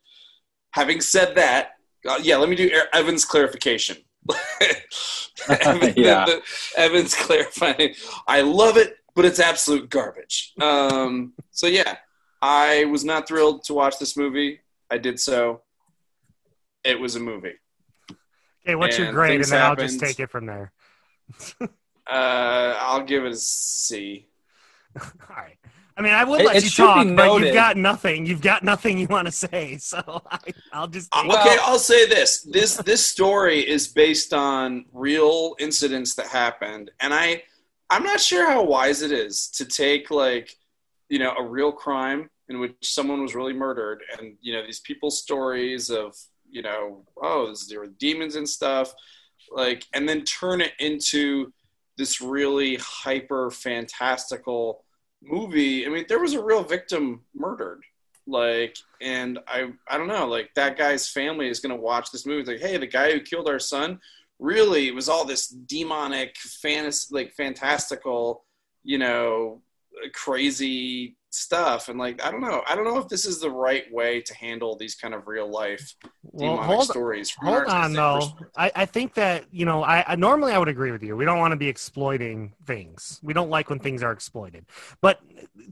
[0.73, 1.73] Having said that,
[2.09, 3.97] uh, yeah, let me do Evan's clarification.
[5.49, 6.25] Evan, yeah.
[6.25, 6.43] the,
[6.75, 7.95] the, Evan's clarifying.
[8.27, 10.53] I love it, but it's absolute garbage.
[10.61, 11.97] Um, so yeah,
[12.43, 14.61] I was not thrilled to watch this movie.
[14.91, 15.63] I did so.
[16.85, 17.55] It was a movie.
[18.65, 19.81] Okay, what's and your grade, and then happened.
[19.81, 20.73] I'll just take it from there.
[21.61, 21.67] uh,
[22.09, 24.29] I'll give it a C.
[25.01, 25.57] All right.
[25.99, 28.27] I mean, I would let it, you talk, but you've got nothing.
[28.27, 31.09] You've got nothing you want to say, so I, will just.
[31.15, 36.91] Uh, okay, I'll say this: this this story is based on real incidents that happened,
[37.01, 37.43] and I
[37.89, 40.55] I'm not sure how wise it is to take like
[41.09, 44.81] you know a real crime in which someone was really murdered, and you know these
[44.81, 46.15] people's stories of
[46.49, 48.93] you know oh there were demons and stuff,
[49.51, 51.53] like, and then turn it into
[51.97, 54.85] this really hyper fantastical
[55.27, 55.87] movie.
[55.87, 57.83] I mean, there was a real victim murdered.
[58.27, 62.27] Like, and I, I don't know, like that guy's family is going to watch this
[62.27, 62.53] movie.
[62.53, 64.01] Like, hey, the guy who killed our son,
[64.39, 68.45] really, it was all this demonic, fantasy, like fantastical,
[68.83, 69.63] you know,
[70.13, 72.63] crazy stuff and like i don't know.
[72.67, 75.49] I don't know if this is the right way to handle these kind of real
[75.49, 78.23] life well, demonic hold, stories hold on though.
[78.57, 81.15] I, I think that you know I, I normally i would agree with you.
[81.15, 83.21] We don't want to be exploiting things.
[83.23, 84.65] We don't like when things are exploited.
[85.01, 85.21] But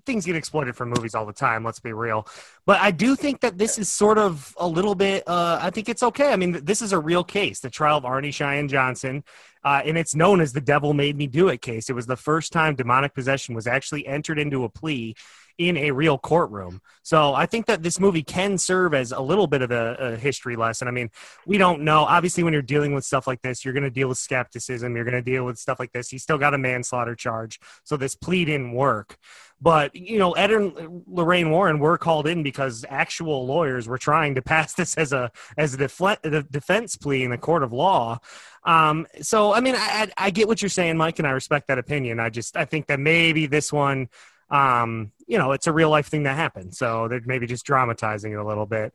[0.05, 2.29] things get exploited for movies all the time let's be real.
[2.67, 5.89] But i do think that this is sort of a little bit uh, i think
[5.89, 6.33] it's okay.
[6.33, 9.25] I mean this is a real case the trial of arnie cheyenne johnson
[9.65, 11.89] uh, and it's known as the devil made me do it case.
[11.89, 15.15] It was the first time demonic possession was actually entered into a plea
[15.59, 16.81] in a real courtroom.
[17.03, 20.17] So I think that this movie can serve as a little bit of a, a
[20.17, 20.89] history lesson.
[20.89, 21.11] I mean,
[21.47, 22.01] we don't know.
[22.01, 24.97] Obviously, when you're dealing with stuff like this, you're going to deal with skepticism.
[24.97, 26.09] You're going to deal with stuff like this.
[26.09, 27.61] He still got a manslaughter charge.
[27.85, 29.17] So this plea didn't work.
[29.61, 34.35] But, you know, Ed and Lorraine Warren were called in because actual lawyers were trying
[34.35, 38.19] to pass this as a as a def- defense plea in the court of law.
[38.65, 41.79] Um, so, I mean, I, I get what you're saying, Mike, and I respect that
[41.79, 42.19] opinion.
[42.19, 44.09] I just, I think that maybe this one,
[44.51, 46.75] um, you know, it's a real life thing that happened.
[46.75, 48.93] So they're maybe just dramatizing it a little bit.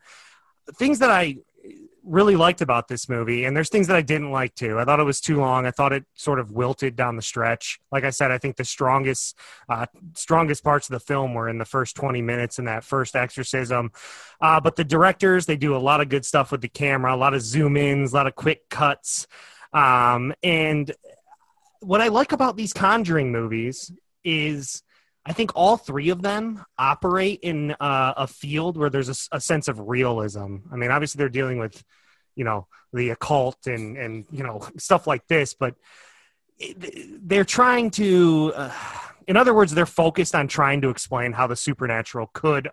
[0.77, 1.37] Things that I
[2.03, 4.79] really liked about this movie, and there's things that I didn't like too.
[4.79, 5.65] I thought it was too long.
[5.65, 7.79] I thought it sort of wilted down the stretch.
[7.91, 9.85] Like I said, I think the strongest, uh,
[10.15, 13.91] strongest parts of the film were in the first 20 minutes in that first exorcism.
[14.41, 17.17] Uh, but the directors, they do a lot of good stuff with the camera, a
[17.17, 19.27] lot of zoom ins, a lot of quick cuts.
[19.73, 20.91] Um, and
[21.81, 23.91] what I like about these Conjuring movies
[24.23, 24.83] is
[25.29, 29.39] I think all three of them operate in uh, a field where there's a, a,
[29.39, 30.57] sense of realism.
[30.71, 31.83] I mean, obviously they're dealing with,
[32.35, 35.75] you know, the occult and and you know stuff like this, but
[37.21, 38.71] they're trying to, uh,
[39.27, 42.69] in other words, they're focused on trying to explain how the supernatural could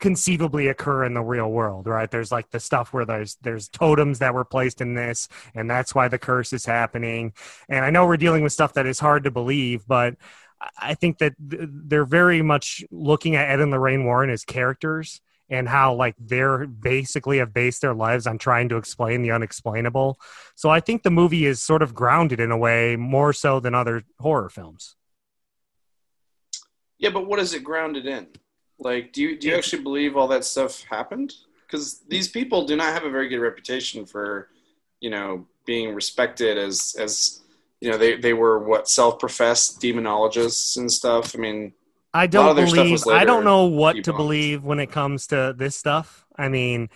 [0.00, 4.18] conceivably occur in the real world right there's like the stuff where there's there's totems
[4.18, 7.32] that were placed in this and that's why the curse is happening
[7.70, 10.14] and i know we're dealing with stuff that is hard to believe but
[10.78, 15.68] i think that they're very much looking at ed and lorraine warren as characters and
[15.68, 20.18] how like they're basically have based their lives on trying to explain the unexplainable.
[20.56, 23.74] So i think the movie is sort of grounded in a way more so than
[23.74, 24.96] other horror films.
[26.98, 28.26] Yeah but what is it grounded in?
[28.78, 31.34] Like, do you do you actually believe all that stuff happened?
[31.66, 34.48] Because these people do not have a very good reputation for,
[35.00, 37.40] you know, being respected as as
[37.80, 41.34] you know they they were what self professed demonologists and stuff.
[41.34, 41.72] I mean,
[42.14, 43.06] I don't believe.
[43.06, 46.26] I don't know what to believe when it comes to this stuff.
[46.36, 46.88] I mean,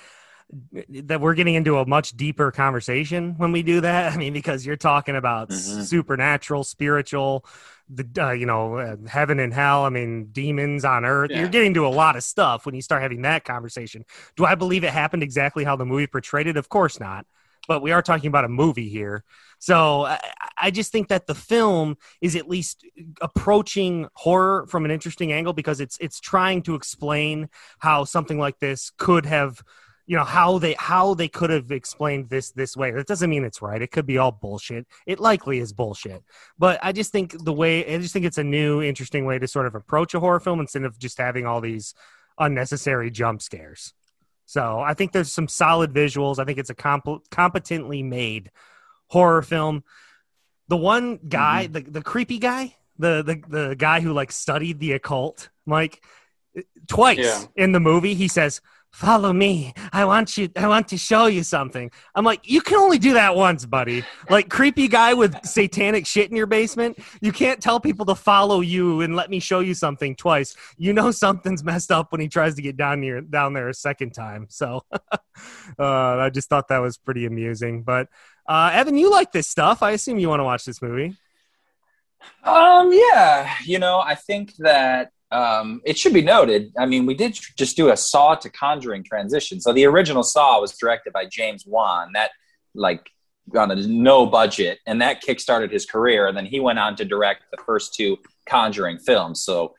[0.89, 4.13] that we're getting into a much deeper conversation when we do that.
[4.15, 5.83] I mean, because you're talking about mm-hmm.
[5.83, 7.45] supernatural, spiritual,
[7.89, 9.85] the uh, you know uh, heaven and hell.
[9.85, 11.31] I mean, demons on earth.
[11.31, 11.41] Yeah.
[11.41, 14.05] You're getting to a lot of stuff when you start having that conversation.
[14.37, 16.57] Do I believe it happened exactly how the movie portrayed it?
[16.57, 17.27] Of course not.
[17.69, 19.25] But we are talking about a movie here.
[19.59, 20.17] So
[20.57, 22.87] I, just think that the film is at least
[23.21, 28.59] approaching horror from an interesting angle because it's it's trying to explain how something like
[28.59, 29.63] this could have
[30.07, 32.91] you know how they how they could have explained this this way.
[32.91, 33.83] That doesn't mean it's right.
[33.83, 34.87] It could be all bullshit.
[35.07, 36.25] It likely is bullshit.
[36.59, 39.47] But i just think the way i just think it's a new interesting way to
[39.47, 41.95] sort of approach a horror film instead of just having all these
[42.39, 43.93] unnecessary jump scares
[44.51, 48.51] so i think there's some solid visuals i think it's a comp- competently made
[49.07, 49.85] horror film
[50.67, 51.73] the one guy mm-hmm.
[51.73, 56.03] the, the creepy guy the, the the guy who like studied the occult like
[56.89, 57.45] twice yeah.
[57.55, 58.61] in the movie he says
[58.91, 59.73] follow me.
[59.93, 61.91] I want you i want to show you something.
[62.15, 64.05] I'm like you can only do that once buddy.
[64.29, 66.99] Like creepy guy with satanic shit in your basement.
[67.21, 70.55] You can't tell people to follow you and let me show you something twice.
[70.77, 73.75] You know something's messed up when he tries to get down here down there a
[73.75, 74.83] second time so.
[75.79, 78.09] Uh, i just thought that was pretty amusing but
[78.47, 79.83] uh, evan you like this stuff.
[79.83, 81.17] I assume you want to watch this movie.
[82.45, 83.55] Um yeah.
[83.65, 86.73] You know i think that um, it should be noted.
[86.79, 89.61] I mean, we did just do a Saw to Conjuring transition.
[89.61, 92.11] So the original Saw was directed by James Wan.
[92.15, 92.31] That
[92.75, 93.11] like
[93.57, 96.27] on a no budget, and that kickstarted his career.
[96.27, 99.43] And then he went on to direct the first two Conjuring films.
[99.43, 99.75] So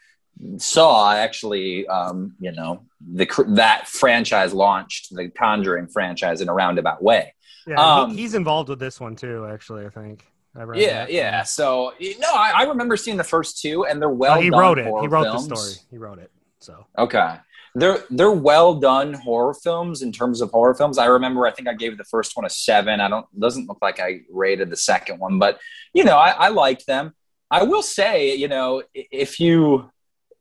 [0.58, 7.04] Saw actually, um, you know, the that franchise launched the Conjuring franchise in a roundabout
[7.04, 7.34] way.
[7.68, 9.46] Yeah, um, he's involved with this one too.
[9.52, 10.26] Actually, I think
[10.56, 11.12] yeah, that.
[11.12, 11.44] yeah.
[11.44, 14.40] So no, I, I, remember seeing the first two, and they're well.
[14.40, 14.86] he wrote it.
[14.86, 15.48] He wrote films.
[15.48, 15.88] the story.
[15.90, 16.32] He wrote it.
[16.60, 17.38] So okay.
[17.74, 20.98] they're they're well done horror films in terms of horror films.
[20.98, 23.00] I remember I think I gave the first one a seven.
[23.00, 25.60] I don't doesn't look like I rated the second one, but
[25.94, 27.14] you know I, I liked them.
[27.50, 29.90] I will say, you know, if you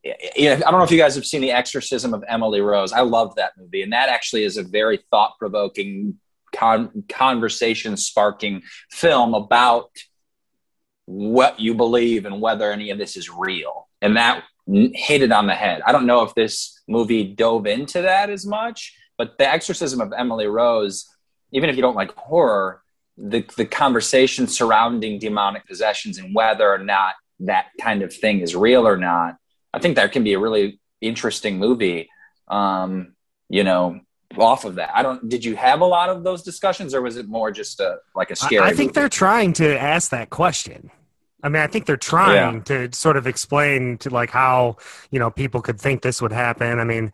[0.04, 2.92] I don't know if you guys have seen The Exorcism of Emily Rose.
[2.92, 6.18] I love that movie, and that actually is a very thought provoking,
[6.52, 9.90] con- conversation sparking film about
[11.06, 13.88] what you believe and whether any of this is real.
[14.00, 15.82] And that hit it on the head.
[15.84, 20.12] I don't know if this movie dove into that as much, but The Exorcism of
[20.16, 21.06] Emily Rose,
[21.52, 22.82] even if you don't like horror,
[23.16, 28.54] the, the conversation surrounding demonic possessions and whether or not that kind of thing is
[28.54, 29.36] real or not,
[29.74, 32.08] I think that can be a really interesting movie.
[32.48, 33.14] Um,
[33.48, 34.00] you know,
[34.38, 34.90] off of that.
[34.94, 35.28] I don't.
[35.28, 38.30] Did you have a lot of those discussions, or was it more just a like
[38.30, 38.64] a scary?
[38.64, 39.00] I, I think movie?
[39.00, 40.90] they're trying to ask that question.
[41.42, 42.88] I mean, I think they're trying yeah.
[42.88, 44.76] to sort of explain to like how
[45.10, 46.78] you know people could think this would happen.
[46.78, 47.12] I mean,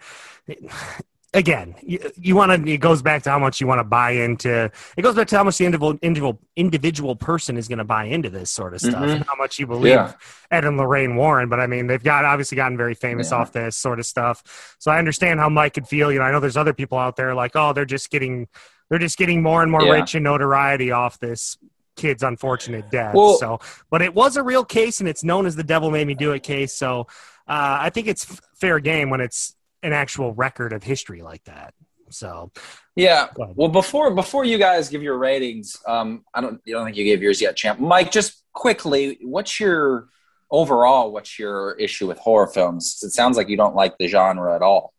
[1.36, 2.72] again, you, you want to.
[2.72, 4.70] It goes back to how much you want to buy into.
[4.96, 8.04] It goes back to how much the individual individual individual person is going to buy
[8.04, 9.10] into this sort of stuff, mm-hmm.
[9.10, 10.14] and how much you believe yeah.
[10.50, 11.48] Ed and Lorraine Warren.
[11.48, 13.38] But I mean, they've got obviously gotten very famous yeah.
[13.38, 14.76] off this sort of stuff.
[14.80, 16.10] So I understand how Mike could feel.
[16.10, 18.48] You know, I know there's other people out there like, oh, they're just getting
[18.88, 19.92] they're just getting more and more yeah.
[19.92, 21.58] rich and notoriety off this
[21.96, 23.14] kid's unfortunate death.
[23.14, 23.60] Well, so,
[23.90, 26.32] but it was a real case, and it's known as the "devil made me do
[26.32, 26.74] it" case.
[26.74, 27.06] So,
[27.48, 28.24] uh, I think it's
[28.54, 29.54] fair game when it's
[29.86, 31.74] an actual record of history like that.
[32.10, 32.50] So,
[32.94, 33.28] yeah.
[33.36, 37.04] Well, before before you guys give your ratings, um, I don't you don't think you
[37.04, 37.80] gave yours yet, champ.
[37.80, 40.08] Mike, just quickly, what's your
[40.50, 41.12] overall?
[41.12, 43.00] What's your issue with horror films?
[43.02, 44.92] It sounds like you don't like the genre at all.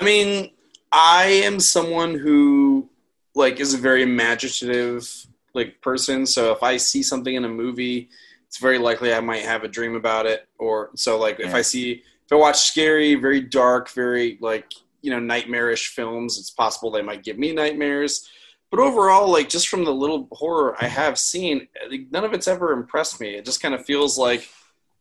[0.00, 0.50] I mean,
[0.92, 2.88] I am someone who
[3.34, 5.10] like is a very imaginative
[5.54, 6.26] like person.
[6.26, 8.08] So if I see something in a movie,
[8.46, 10.48] it's very likely I might have a dream about it.
[10.58, 11.48] Or so like yeah.
[11.48, 16.38] if I see if I watch scary, very dark, very like you know nightmarish films,
[16.38, 18.28] it's possible they might give me nightmares.
[18.70, 21.68] But overall, like just from the little horror I have seen,
[22.10, 23.34] none of it's ever impressed me.
[23.34, 24.46] It just kind of feels like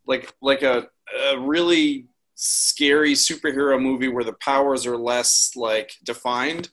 [0.06, 0.88] like like a,
[1.34, 6.70] a really scary superhero movie where the powers are less like defined.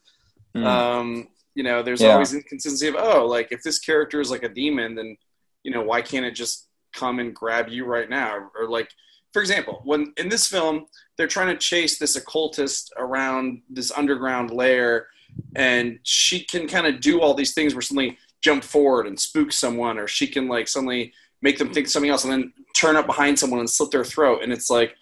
[0.54, 0.64] Mm.
[0.64, 2.12] Um, you know, there's yeah.
[2.12, 5.16] always inconsistency of oh, like if this character is like a demon, then
[5.64, 8.50] you know why can't it just come and grab you right now?
[8.56, 8.88] Or like,
[9.34, 10.86] for example, when in this film
[11.18, 15.08] they're trying to chase this occultist around this underground lair,
[15.56, 19.52] and she can kind of do all these things where suddenly jump forward and spook
[19.52, 21.12] someone, or she can like suddenly
[21.42, 24.40] make them think something else, and then turn up behind someone and slit their throat,
[24.44, 24.94] and it's like,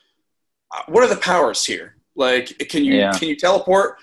[0.75, 1.97] uh, what are the powers here?
[2.17, 3.13] Like, can you yeah.
[3.13, 3.99] can you teleport?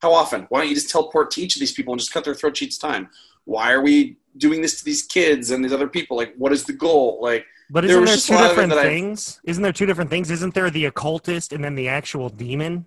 [0.00, 0.46] How often?
[0.50, 2.62] Why don't you just teleport to each of these people and just cut their throats
[2.62, 3.08] each time?
[3.44, 6.16] Why are we doing this to these kids and these other people?
[6.16, 7.18] Like, what is the goal?
[7.20, 9.40] Like, but isn't there, there two different things?
[9.46, 10.30] I, isn't there two different things?
[10.30, 12.86] Isn't there the occultist and then the actual demon?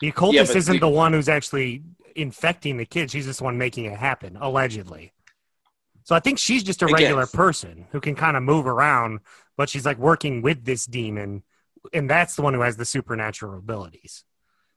[0.00, 1.82] The occultist yeah, isn't the, the one who's actually
[2.14, 3.12] infecting the kids.
[3.12, 5.12] She's just the one making it happen, allegedly.
[6.04, 9.20] So I think she's just a regular person who can kind of move around,
[9.56, 11.42] but she's like working with this demon,
[11.92, 14.24] and that's the one who has the supernatural abilities.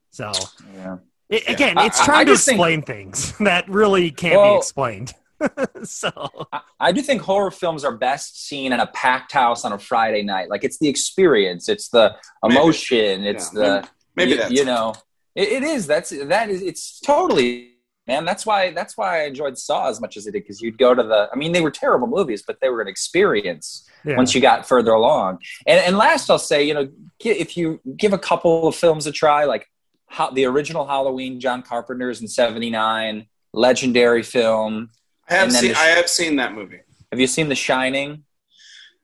[0.10, 0.32] So
[0.74, 0.98] yeah.
[1.30, 1.52] It, yeah.
[1.52, 5.14] Again, it's trying I, I to explain think, things that really can't well, be explained.
[5.84, 6.12] so
[6.52, 9.80] I, I, do think horror films are best seen in a packed house on a
[9.80, 10.50] Friday night.
[10.50, 13.38] Like it's the experience, it's the emotion, maybe.
[13.38, 13.62] it's yeah.
[13.62, 14.94] the maybe, maybe you, you know
[15.36, 15.88] it, it is.
[15.88, 17.76] That's that is it's totally
[18.08, 18.26] man.
[18.26, 20.94] That's why that's why I enjoyed Saw as much as I did because you'd go
[20.94, 21.30] to the.
[21.32, 24.18] I mean, they were terrible movies, but they were an experience yeah.
[24.18, 25.40] once you got further along.
[25.66, 26.90] And and last, I'll say, you know,
[27.24, 29.68] if you give a couple of films a try, like
[30.08, 34.90] how, the original Halloween, John Carpenter's in '79, legendary film.
[35.30, 35.76] I have seen.
[35.76, 36.82] I have seen that movie.
[37.12, 38.24] Have you seen The Shining?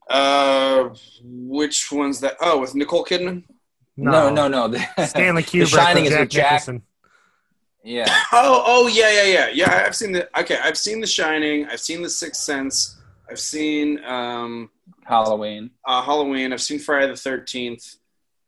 [0.10, 0.90] Uh,
[1.24, 2.36] which one's that?
[2.40, 3.44] Oh, with Nicole Kidman.
[3.98, 4.68] No, no, no.
[4.68, 4.78] no.
[5.06, 5.60] Stanley Kubrick.
[5.60, 6.52] the Shining is with Jack.
[6.52, 6.82] Nicholson.
[7.84, 8.06] Yeah.
[8.34, 9.84] Oh, oh, yeah, yeah, yeah, yeah.
[9.86, 10.28] I've seen the.
[10.40, 11.68] Okay, I've seen The Shining.
[11.68, 12.98] I've seen The Sixth Sense.
[13.30, 14.70] I've seen um,
[15.04, 15.72] Halloween.
[15.86, 16.52] Uh, Halloween.
[16.52, 17.96] I've seen Friday the Thirteenth.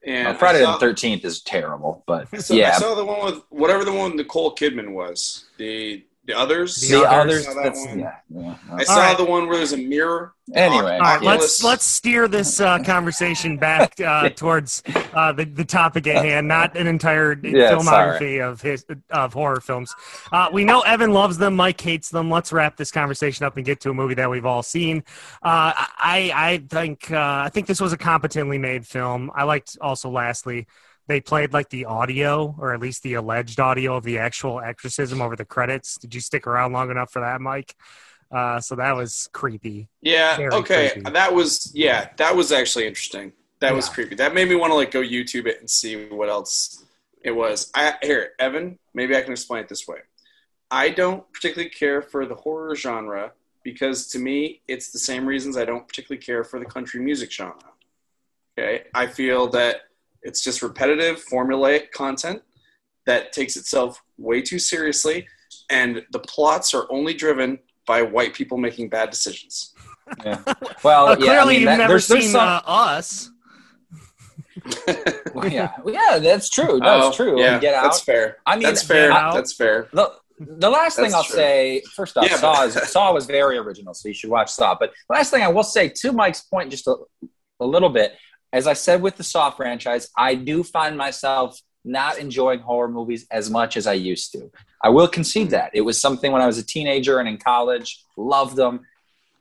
[0.06, 3.26] And uh, Friday saw, the Thirteenth is terrible, but so yeah, I saw the one
[3.26, 5.46] with whatever the one with Nicole Kidman was.
[5.58, 6.76] The the others.
[6.76, 7.48] The, the others.
[7.48, 9.18] others yeah, yeah, I saw right.
[9.18, 10.34] the one where there's a mirror.
[10.54, 15.64] Anyway, all right, let's let's steer this uh, conversation back uh, towards uh, the the
[15.64, 18.42] topic at hand, not an entire yeah, filmography sorry.
[18.42, 19.96] of his of horror films.
[20.32, 22.30] Uh, we know Evan loves them, Mike hates them.
[22.30, 25.04] Let's wrap this conversation up and get to a movie that we've all seen.
[25.42, 29.32] Uh, I I think uh, I think this was a competently made film.
[29.34, 30.68] I liked also lastly
[31.08, 35.22] they played like the audio or at least the alleged audio of the actual exorcism
[35.22, 35.98] over the credits.
[35.98, 37.76] Did you stick around long enough for that, Mike?
[38.30, 39.88] Uh, so that was creepy.
[40.02, 40.36] Yeah.
[40.36, 40.90] Very okay.
[40.92, 41.12] Creepy.
[41.12, 42.10] That was yeah.
[42.18, 43.32] That was actually interesting.
[43.60, 44.16] That was creepy.
[44.16, 46.86] That made me want to like go YouTube it and see what else
[47.24, 47.72] it was.
[47.74, 50.00] I here, Evan, maybe I can explain it this way.
[50.70, 53.32] I don't particularly care for the horror genre
[53.64, 57.32] because to me it's the same reasons I don't particularly care for the country music
[57.32, 57.58] genre.
[58.58, 58.86] Okay?
[58.94, 59.87] I feel that
[60.28, 62.42] it's just repetitive, formulaic content
[63.06, 65.26] that takes itself way too seriously
[65.70, 69.74] and the plots are only driven by white people making bad decisions.
[70.26, 70.42] Yeah.
[70.84, 73.30] Well, Uh, yeah, clearly, I mean, you've that- never there's, there's seen some, uh, us.
[75.34, 76.80] well, yeah, yeah, that's true.
[76.82, 77.40] That's Oh, true.
[77.40, 77.84] Yeah, Get out.
[77.84, 78.38] That's fair.
[78.46, 79.10] I mean, that's fair.
[79.12, 79.88] Get That's fair.
[79.94, 81.36] The, the last thing I'll true.
[81.36, 84.50] say, first off, Yeah, Saw, but- is, Saw was very original, so you should watch
[84.52, 84.76] Saw.
[84.80, 86.96] But the last thing I will say, to Mike's point, just a,
[87.60, 88.14] a little bit,
[88.54, 93.26] as I said with the Saw franchise, I do find myself not enjoying horror movies
[93.32, 94.52] as much as I used to.
[94.84, 95.72] I will concede that.
[95.74, 98.82] It was something when I was a teenager and in college, loved them.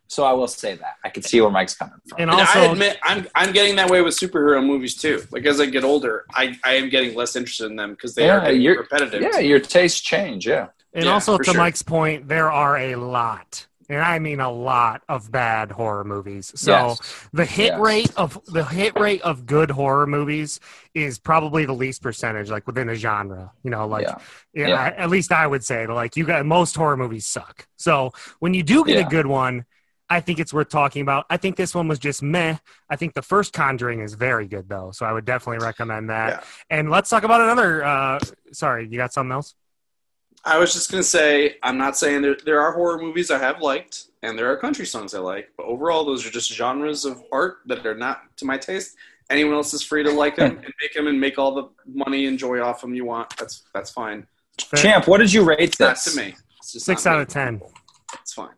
[0.08, 0.94] So I will say that.
[1.04, 2.20] I can see where Mike's coming from.
[2.20, 5.24] And And I admit, I'm I'm getting that way with superhero movies too.
[5.32, 8.26] Like as I get older, I, I am getting less interested in them because they
[8.26, 9.20] Yeah, are you're- repetitive.
[9.20, 10.46] yeah, your tastes change.
[10.46, 10.68] Yeah.
[10.94, 11.54] And Yeah, also to sure.
[11.54, 16.52] Mike's point, there are a lot, and I mean a lot of bad horror movies.
[16.56, 17.28] So Yes.
[17.32, 17.80] the hit Yes.
[17.80, 20.60] rate of the hit rate of good horror movies
[20.94, 23.52] is probably the least percentage, like within a genre.
[23.62, 24.18] You know, like yeah.
[24.52, 24.94] yeah, Yeah.
[24.96, 27.66] At least I would say like you got most horror movies suck.
[27.76, 29.64] So when you do get a good one,
[30.08, 31.26] I think it's worth talking about.
[31.28, 32.58] I think this one was just meh.
[32.88, 36.44] I think the first Conjuring is very good though, so I would definitely recommend that.
[36.70, 37.82] And let's talk about another.
[37.84, 38.20] Uh,
[38.52, 39.54] sorry, you got something else?
[40.46, 43.60] I was just gonna say, I'm not saying there there are horror movies I have
[43.60, 47.22] liked, and there are country songs I like, but overall, those are just genres of
[47.32, 48.96] art that are not to my taste.
[49.28, 52.26] Anyone else is free to like them and make them and make all the money
[52.26, 53.36] and joy off them you want.
[53.36, 54.26] That's that's fine.
[54.76, 56.14] Champ, what did you rate It's not this?
[56.14, 56.34] to me.
[56.58, 57.22] It's just Six out me.
[57.22, 57.60] of ten.
[58.22, 58.54] It's fine.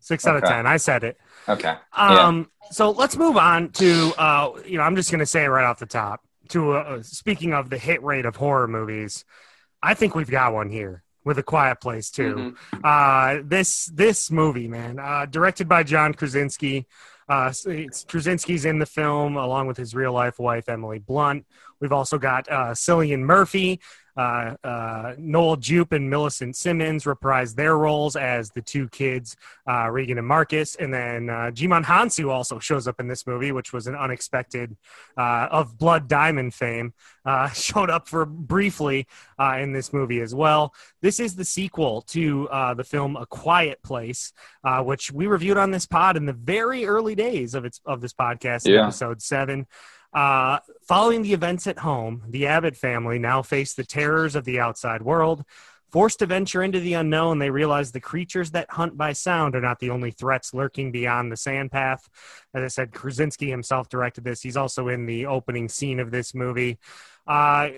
[0.00, 0.66] Six out of ten.
[0.66, 1.18] I said it.
[1.48, 1.74] Okay.
[1.96, 2.26] Yeah.
[2.26, 5.48] Um, So let's move on to, uh, you know, I'm just going to say it
[5.48, 6.22] right off the top.
[6.48, 9.24] To uh, speaking of the hit rate of horror movies,
[9.82, 12.54] I think we've got one here with A Quiet Place too.
[12.72, 12.84] Mhm.
[12.84, 16.86] Uh, this this movie, man, uh, directed by John Krasinski.
[17.28, 21.46] Uh, it's, Krasinski's in the film along with his real life wife Emily Blunt.
[21.82, 23.80] We've also got uh, Cillian Murphy,
[24.16, 29.36] uh, uh, Noel Jupe, and Millicent Simmons reprise their roles as the two kids,
[29.68, 30.76] uh, Regan and Marcus.
[30.76, 34.76] And then uh, Djimon Hounsou also shows up in this movie, which was an unexpected
[35.16, 36.92] uh, of Blood Diamond fame.
[37.24, 39.06] Uh, showed up for briefly
[39.40, 40.74] uh, in this movie as well.
[41.00, 45.56] This is the sequel to uh, the film A Quiet Place, uh, which we reviewed
[45.56, 48.82] on this pod in the very early days of its of this podcast, Yeah.
[48.84, 49.66] episode seven.
[50.12, 54.60] Uh, following the events at home, the Abbott family now face the terrors of the
[54.60, 55.44] outside world.
[55.90, 59.60] Forced to venture into the unknown, they realize the creatures that hunt by sound are
[59.60, 62.08] not the only threats lurking beyond the sand path.
[62.54, 64.40] As I said, Krasinski himself directed this.
[64.40, 66.78] He's also in the opening scene of this movie.
[67.26, 67.68] Uh,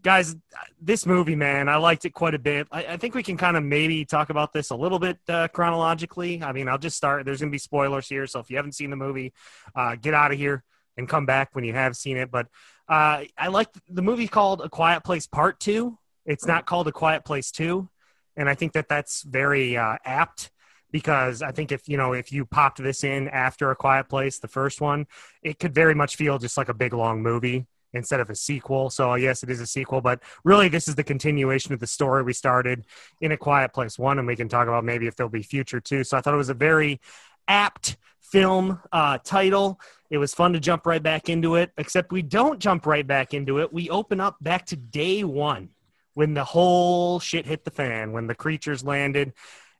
[0.00, 0.36] guys,
[0.80, 2.68] this movie, man, I liked it quite a bit.
[2.70, 5.48] I, I think we can kind of maybe talk about this a little bit uh,
[5.48, 6.44] chronologically.
[6.44, 7.24] I mean, I'll just start.
[7.24, 9.32] There's going to be spoilers here, so if you haven't seen the movie,
[9.74, 10.62] uh, get out of here
[10.96, 12.30] and come back when you have seen it.
[12.30, 12.46] But
[12.88, 15.98] uh, I like the movie called A Quiet Place Part Two.
[16.24, 17.88] It's not called A Quiet Place Two,
[18.36, 20.50] and I think that that's very uh, apt
[20.90, 24.38] because I think if you know if you popped this in after A Quiet Place,
[24.38, 25.06] the first one,
[25.42, 28.90] it could very much feel just like a big long movie instead of a sequel.
[28.90, 32.22] So yes, it is a sequel, but really this is the continuation of the story
[32.22, 32.84] we started
[33.20, 35.80] in A Quiet Place One, and we can talk about maybe if there'll be future
[35.80, 36.04] two.
[36.04, 37.00] So I thought it was a very
[37.48, 39.80] apt film uh, title.
[40.10, 43.34] It was fun to jump right back into it, except we don't jump right back
[43.34, 43.72] into it.
[43.72, 45.70] We open up back to day one
[46.14, 49.32] when the whole shit hit the fan, when the creatures landed.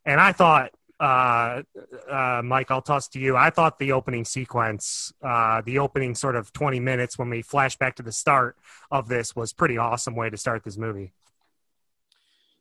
[0.05, 1.63] And I thought, uh,
[2.09, 3.35] uh, Mike, I'll toss to you.
[3.35, 7.77] I thought the opening sequence, uh, the opening sort of 20 minutes when we flash
[7.77, 8.57] back to the start
[8.91, 11.13] of this was pretty awesome way to start this movie.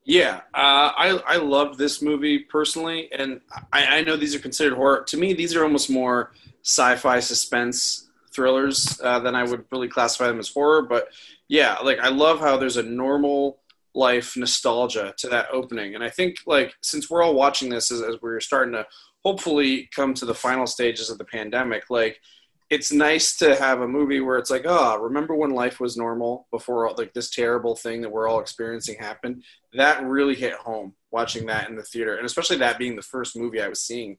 [0.08, 3.40] Yeah, uh, I I loved this movie personally, and
[3.72, 5.02] I, I know these are considered horror.
[5.08, 6.32] To me, these are almost more
[6.62, 10.82] sci-fi suspense thrillers uh, than I would really classify them as horror.
[10.82, 11.08] But
[11.48, 13.58] yeah, like I love how there's a normal
[13.96, 18.00] life nostalgia to that opening, and I think like since we're all watching this as,
[18.00, 18.86] as we're starting to
[19.24, 22.20] hopefully come to the final stages of the pandemic, like
[22.68, 26.48] it's nice to have a movie where it's like, oh, remember when life was normal
[26.50, 29.44] before like this terrible thing that we're all experiencing happened?
[29.74, 33.36] That really hit home watching that in the theater, and especially that being the first
[33.36, 34.16] movie I was seeing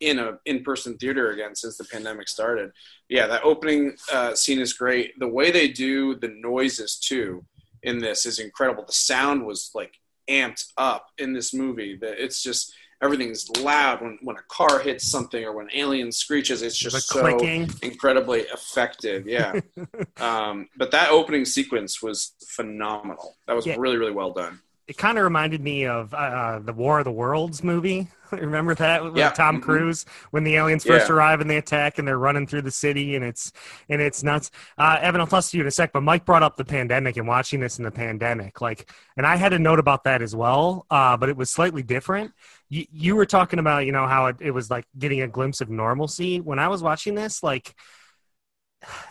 [0.00, 2.70] in a in-person theater again since the pandemic started.
[3.08, 5.18] Yeah, that opening uh, scene is great.
[5.18, 7.44] The way they do the noises too
[7.82, 8.84] in this is incredible.
[8.86, 9.92] The sound was like
[10.28, 11.98] amped up in this movie.
[12.00, 16.12] That it's just everything's loud when, when a car hits something or when an alien
[16.12, 16.62] screeches.
[16.62, 17.38] It's just so
[17.82, 19.26] incredibly effective.
[19.26, 19.60] Yeah.
[20.18, 23.36] um, but that opening sequence was phenomenal.
[23.46, 23.76] That was Yeah.
[23.78, 24.60] really, really well done.
[24.90, 28.08] It kind of reminded me of uh, the War of the Worlds movie.
[28.32, 29.30] Remember that with Yeah.
[29.30, 29.62] Tom Mhm.
[29.62, 31.14] Cruise when the aliens first Yeah.
[31.14, 33.52] arrive and they attack and they're running through the city and it's
[33.88, 34.50] and it's nuts.
[34.76, 37.16] Uh, Evan, I'll toss to you in a sec, but Mike brought up the pandemic
[37.16, 40.34] and watching this in the pandemic, like, and I had a note about that as
[40.34, 42.32] well, uh, but it was slightly different.
[42.68, 45.60] You, you were talking about, you know, how it, it was like getting a glimpse
[45.60, 46.40] of normalcy.
[46.40, 47.76] When I was watching this, like,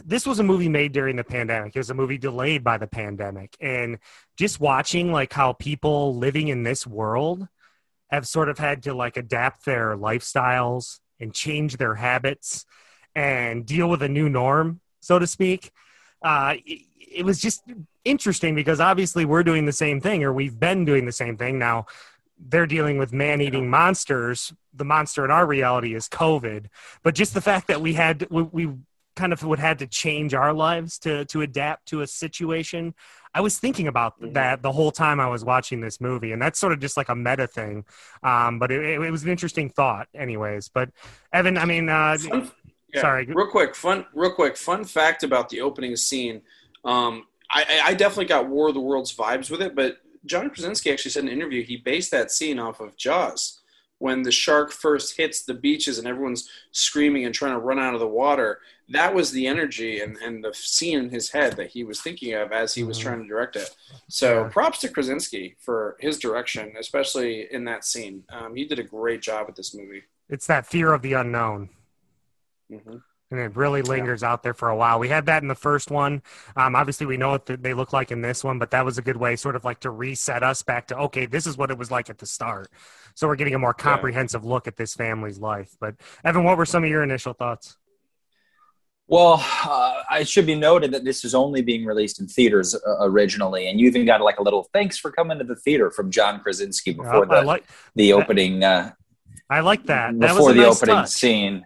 [0.03, 1.75] this was a movie made during the pandemic.
[1.75, 3.55] It was a movie delayed by the pandemic.
[3.59, 3.99] And
[4.37, 7.47] just watching like how people living in this world
[8.09, 12.65] have sort of had to like adapt their lifestyles and change their habits
[13.15, 15.71] and deal with a new norm, so to speak.
[16.23, 17.63] Uh, it, it was just
[18.05, 21.59] interesting because obviously we're doing the same thing or we've been doing the same thing.
[21.59, 21.85] Now
[22.39, 24.53] they're dealing with man eating monsters.
[24.73, 26.67] The monster in our reality is COVID.
[27.03, 28.69] But just the fact that we had, we, we
[29.19, 32.93] kind of would had to change our lives to to adapt to a situation.
[33.33, 34.33] I was thinking about Mhm.
[34.33, 37.09] that the whole time I was watching this movie, and that's sort of just like
[37.09, 37.85] a meta thing.
[38.23, 40.69] Um, but it, it, it was an interesting thought, anyways.
[40.69, 40.89] But
[41.31, 42.51] Evan, I mean, uh, Fun-
[42.93, 43.25] yeah, sorry.
[43.27, 46.41] Real quick, fun, real quick, fun fact about the opening scene.
[46.83, 50.49] Um, I, I I definitely got War of the Worlds vibes with it, but John
[50.49, 53.61] Krasinski actually said in an interview he based that scene off of Jaws.
[53.99, 57.93] When the shark first hits the beaches and everyone's screaming and trying to run out
[57.93, 58.59] of the water,
[58.89, 62.33] that was the energy and, and the scene in his head that he was thinking
[62.33, 63.01] of as he was Mhm.
[63.03, 63.69] trying to direct it.
[64.09, 64.49] So Yeah.
[64.49, 68.23] props to Krasinski for his direction, especially in that scene.
[68.29, 70.03] Um, he did a great job with this movie.
[70.31, 71.69] it's that fear of the unknown.
[72.69, 72.97] hmm
[73.31, 74.97] and it really lingers out there for a while.
[74.99, 76.23] We had that in the first one.
[76.55, 79.03] Um, obviously, we know what they look like in this one, but that was a
[79.03, 81.77] good way, sort of like to reset us back to okay, this is what it
[81.77, 82.69] was like at the start.
[83.15, 85.75] So we're getting a more comprehensive look at this family's life.
[85.79, 87.77] But Evan, what were some of your initial thoughts?
[89.11, 92.79] Well, uh, it should be noted that this is only being released in theaters uh,
[93.01, 96.11] originally, and you even got like a little thanks for coming to the theater from
[96.11, 98.91] John Krasinski before I the, like the opening uh,
[99.49, 100.17] I like that.
[100.19, 101.09] That before was the nice opening touch.
[101.09, 101.65] scene.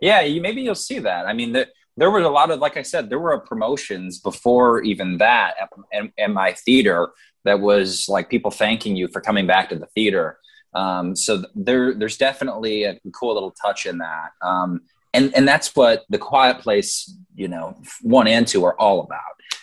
[0.00, 1.26] Yeah, you, maybe you'll see that.
[1.26, 4.82] I mean, the, there were a lot of, like I said, there were promotions before
[4.82, 7.08] even that at, at, at my theater
[7.44, 10.38] that was like people thanking you for coming back to the theater.
[10.74, 14.30] Um, so there, there's definitely a cool little touch in that.
[14.42, 14.82] Um,
[15.18, 19.20] and, and that's what The Quiet Place, you know, one and two are all about.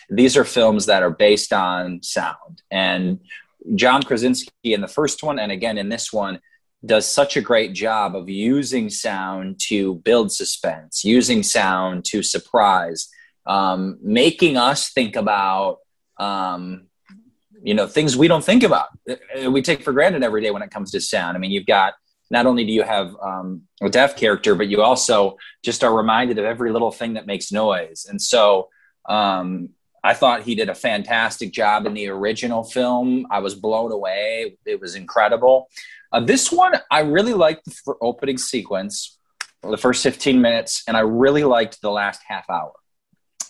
[0.08, 2.62] These are films that are based on sound.
[2.70, 3.20] And
[3.74, 6.40] John Krasinski in the first one, and again in this one,
[6.84, 13.08] does such a great job of using sound to build suspense, using sound to surprise,
[13.46, 15.78] um, making us think about,
[16.18, 16.86] um,
[17.62, 18.88] you know, things we don't think about.
[19.10, 21.36] Uh, We take for granted every day when it comes to sound.
[21.36, 21.94] I mean, you've got
[22.30, 26.38] not only do you have um, a deaf character, but you also just are reminded
[26.38, 28.06] of every little thing that makes noise.
[28.08, 28.68] And so
[29.08, 29.70] um,
[30.02, 33.26] I thought he did a fantastic job in the original film.
[33.30, 34.56] I was blown away.
[34.64, 35.68] It was incredible.
[36.12, 39.18] Uh, this one, I really liked the opening sequence,
[39.62, 42.72] the first 15 minutes, and I really liked the last half hour.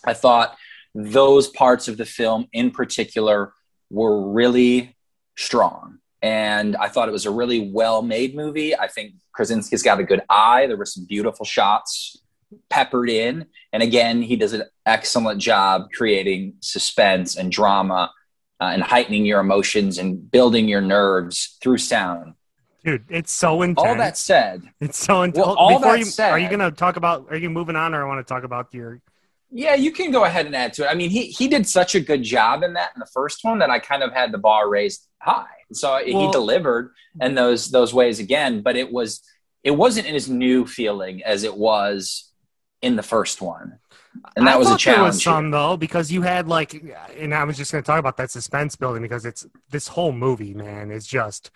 [0.05, 0.57] I thought
[0.95, 3.53] those parts of the film in particular
[3.91, 4.97] were really
[5.37, 5.99] strong.
[6.27, 8.77] And I thought it was a really well made movie.
[8.77, 10.67] I think Krasinski's got a good eye.
[10.67, 12.17] There were some beautiful shots
[12.69, 13.47] peppered in.
[13.73, 18.11] And again, he does an excellent job creating suspense and drama
[18.61, 22.35] uh, and heightening your emotions and building your nerves through sound.
[22.85, 23.87] Dude, it's so intense.
[23.87, 25.47] All that said, it's so intense.
[25.47, 27.27] Well, all Before that you, said- are you going to talk about?
[27.31, 29.01] Are you moving on, or I want to talk about your?
[29.53, 30.89] yeah, you can go ahead and add to it.
[30.89, 33.59] I mean, he he did such a good job in that in the first one
[33.61, 35.56] that I kind of had the bar raised high.
[35.73, 39.23] So he delivered in those those ways again, but it was
[39.65, 42.31] it wasn't as new feeling as it was
[42.83, 43.79] in the first one,
[44.37, 45.05] and that I was a thought There challenge.
[45.05, 46.75] was some though because you had like,
[47.19, 50.13] and I was just going to talk about that suspense building because it's this whole
[50.13, 51.51] movie, man, is just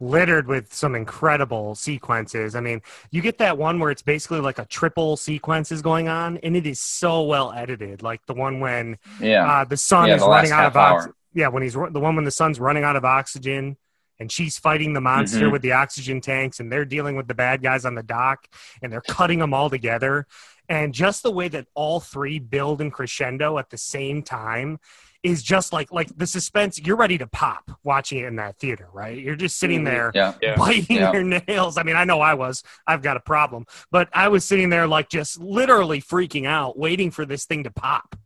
[0.00, 2.54] littered with some incredible sequences.
[2.54, 6.36] I mean, you get that one where it's basically like a triple sequences going on,
[6.38, 8.02] and it is so well edited.
[8.02, 10.76] Like the one when yeah, uh, the son Yeah, is the running out of oxygen.
[10.76, 11.15] hour.
[11.36, 13.76] Yeah, when he's the one when the son's running out of oxygen,
[14.18, 15.52] and she's fighting the monster Mhm.
[15.52, 18.46] with the oxygen tanks, and they're dealing with the bad guys on the dock,
[18.82, 20.26] and they're cutting them all together.
[20.68, 24.78] And just the way that all three build and crescendo at the same time
[25.22, 26.78] is just like like the suspense.
[26.78, 29.18] You're ready to pop watching it in that theater, right?
[29.18, 29.84] You're just sitting Mhm.
[29.84, 30.34] there yeah.
[30.40, 30.56] Yeah.
[30.56, 31.12] biting Yeah.
[31.12, 31.76] your nails.
[31.76, 32.62] I mean, I know I was.
[32.86, 37.10] I've got a problem, but I was sitting there like just literally freaking out, waiting
[37.10, 38.16] for this thing to pop.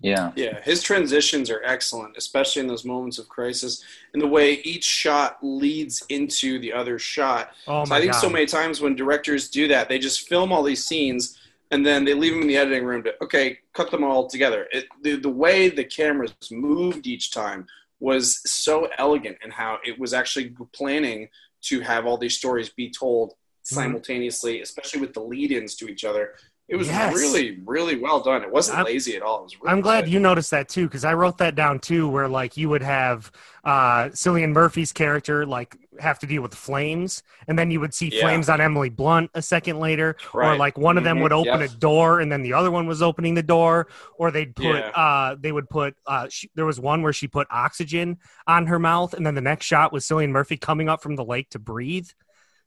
[0.00, 0.32] Yeah.
[0.34, 3.84] Yeah, his transitions are excellent, especially in those moments of crisis,
[4.14, 7.50] and the way each shot leads into the other shot.
[7.66, 8.20] Oh So my I think god!
[8.20, 11.36] so many times when directors do that, they just film all these scenes
[11.70, 14.66] and then they leave them in the editing room to okay, cut them all together.
[14.72, 17.66] It, the the way the cameras moved each time
[18.00, 21.28] was so elegant and how it was actually planning
[21.62, 23.34] to have all these stories be told
[23.72, 23.76] Mm-hmm.
[23.82, 26.34] simultaneously, especially with the lead-ins to each other.
[26.70, 27.12] It was Yes.
[27.16, 28.42] really, really well done.
[28.42, 29.40] It wasn't I'm- lazy at all.
[29.40, 30.12] It was really I'm glad good.
[30.12, 33.32] you noticed that too, because I wrote that down too, where like you would have
[33.64, 38.08] uh, Cillian Murphy's character like have to deal with flames, and then you would see
[38.10, 38.22] Yeah.
[38.22, 41.22] flames on Emily Blunt a second later, or like one of them Mhm.
[41.24, 44.54] would open a door and then the other one was opening the door, or they'd
[44.54, 44.90] put Yeah.
[44.94, 48.16] uh, they would put uh, she, there was one where she put oxygen
[48.46, 51.24] on her mouth, and then the next shot was Cillian Murphy coming up from the
[51.24, 52.08] lake to breathe.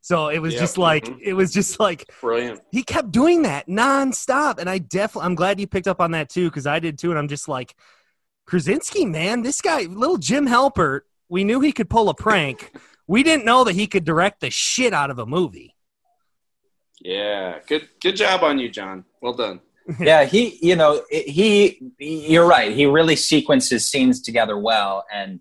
[0.05, 0.59] So it was Yep.
[0.61, 1.19] just like Mhm.
[1.21, 2.59] it was just like Brilliant.
[2.73, 6.29] he kept doing that nonstop, and I definitely I'm glad you picked up on that
[6.29, 7.73] too because I did too, and I'm just like
[8.45, 12.71] Krasinski, man, this guy, little Jim Halpert, we knew he could pull a prank.
[13.07, 15.73] we didn't know that he could direct the shit out of a movie.
[16.99, 17.59] Yeah.
[17.67, 19.05] Good good job on you, John.
[19.21, 19.61] Well done.
[19.99, 22.71] yeah, he, you know, he, you're right.
[22.73, 25.05] He really sequences scenes together well.
[25.13, 25.39] And,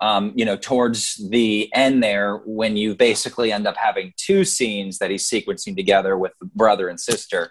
[0.00, 4.98] um, you know, towards the end there, when you basically end up having two scenes
[4.98, 7.50] that he's sequencing together with brother and sister,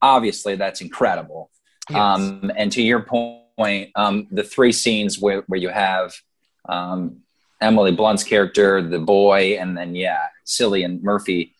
[0.00, 1.50] obviously that's incredible.
[1.92, 6.14] Um, and to your point, um, the three scenes where, where you have
[6.68, 7.18] um,
[7.60, 11.54] Emily Blunt's character, the boy, and then, yeah, Cillian Murphy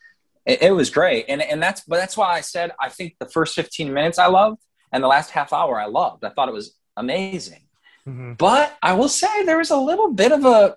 [0.47, 1.27] it, it was great.
[1.29, 4.27] And and that's but that's why i said i think the first 15 minutes i
[4.27, 4.61] loved
[4.93, 6.25] and the last half hour i loved.
[6.25, 7.62] I thought it was amazing
[8.07, 8.37] Mhm.
[8.37, 10.77] but i will say there was a little bit of a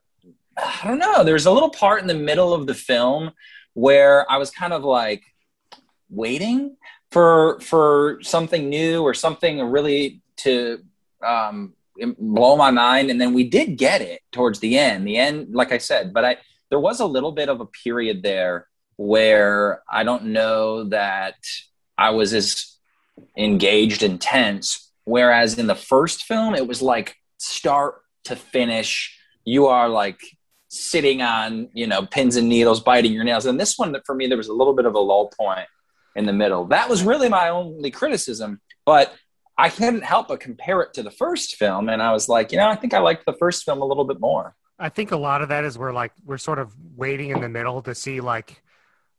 [0.57, 3.32] i don't know there's a little part in the middle of the film
[3.73, 5.23] where i was kind of like
[6.09, 6.78] waiting
[7.11, 10.84] for for something new or something really to
[11.23, 11.73] um
[12.19, 15.71] blow my mind and then we did get it towards the end the end like
[15.71, 16.38] i said but i
[16.69, 18.67] there was a little bit of a period there
[18.97, 21.36] where I don't know that
[21.97, 22.78] I was as
[23.38, 24.84] engaged and tense.
[25.06, 30.20] Whereas in the first film, it was like start to finish, you are like
[30.68, 33.45] sitting on, you know, pins and needles, biting your nails.
[33.45, 35.68] And this one, for me, there was a little bit of a lull point
[36.16, 36.66] in the middle.
[36.66, 38.62] That was really my only criticism.
[38.86, 39.14] But
[39.58, 41.88] I couldn't help but compare it to the first film.
[41.88, 44.06] And I was like, you know, I think I liked the first film a little
[44.06, 44.56] bit more.
[44.78, 47.47] I think a lot of that is we're like we're sort of waiting in the
[47.47, 48.62] middle to see like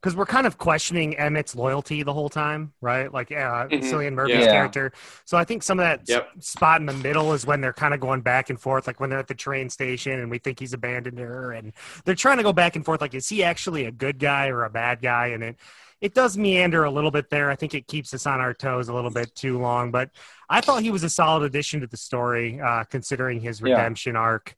[0.00, 3.12] because we're kind of questioning Emmett's loyalty the whole time, right?
[3.12, 3.80] Like uh, Mhm.
[3.82, 4.52] Cillian Murphy's Yeah.
[4.52, 4.92] character.
[5.24, 7.94] So I think some of that s- spot in the middle is when they're kind
[7.94, 10.60] of going back and forth, like when they're at the train station and we think
[10.60, 11.72] he's abandoned her, and
[12.04, 14.64] they're trying to go back and forth, like is he actually a good guy or
[14.64, 15.28] a bad guy?
[15.28, 15.56] And it
[16.02, 17.50] it does meander a little bit there.
[17.50, 20.10] I think it keeps us on our toes a little bit too long, but
[20.50, 23.70] I thought he was a solid addition to the story, uh, considering his Yeah.
[23.70, 24.54] redemption arc.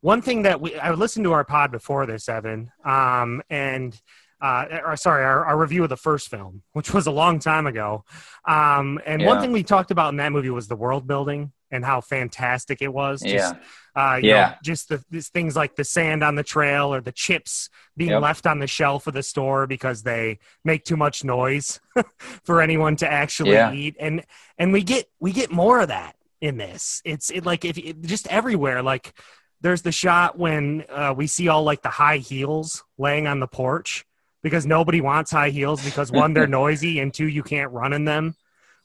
[0.00, 3.98] One thing that we I listened to our pod before this, Evan, um, and
[4.40, 7.66] uh, or sorry, our, our review of the first film, which was a long time
[7.66, 8.04] ago.
[8.46, 11.84] Um, and one thing we talked about in that movie was the world building and
[11.84, 13.22] how fantastic it was.
[13.22, 13.54] Just,
[13.94, 14.48] uh, you Yeah.
[14.48, 18.10] know, just the these things like the sand on the trail or the chips being
[18.12, 18.22] Yep.
[18.22, 21.78] left on the shelf of the store because they make too much noise
[22.44, 23.72] for anyone to actually Yeah.
[23.72, 23.96] eat.
[24.00, 24.24] And
[24.58, 27.02] and we get we get more of that in this.
[27.04, 28.82] It's it like if it, just everywhere.
[28.82, 29.12] Like
[29.60, 33.46] there's the shot when uh, we see all like the high heels laying on the
[33.46, 34.06] porch
[34.42, 38.04] because nobody wants high heels because one they're noisy and two you can't run in
[38.04, 38.34] them.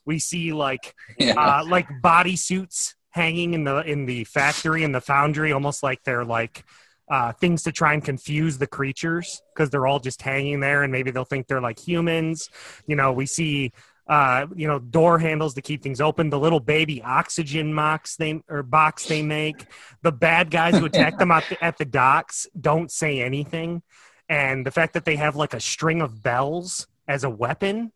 [0.04, 1.34] We see like Yeah.
[1.36, 6.02] uh, like body suits hanging in the in the factory in the foundry, almost like
[6.04, 6.64] they're like
[7.08, 10.92] uh, things to try and confuse the creatures because they're all just hanging there, and
[10.92, 12.48] maybe they'll think they're like humans.
[12.86, 13.72] You know, we see
[14.08, 16.30] uh, you know door handles to keep things open.
[16.30, 19.66] The little baby oxygen box they or box they make.
[20.02, 23.82] The bad guys who attack them at the, at the docks don't say anything,
[24.28, 27.92] and the fact that they have like a string of bells as a weapon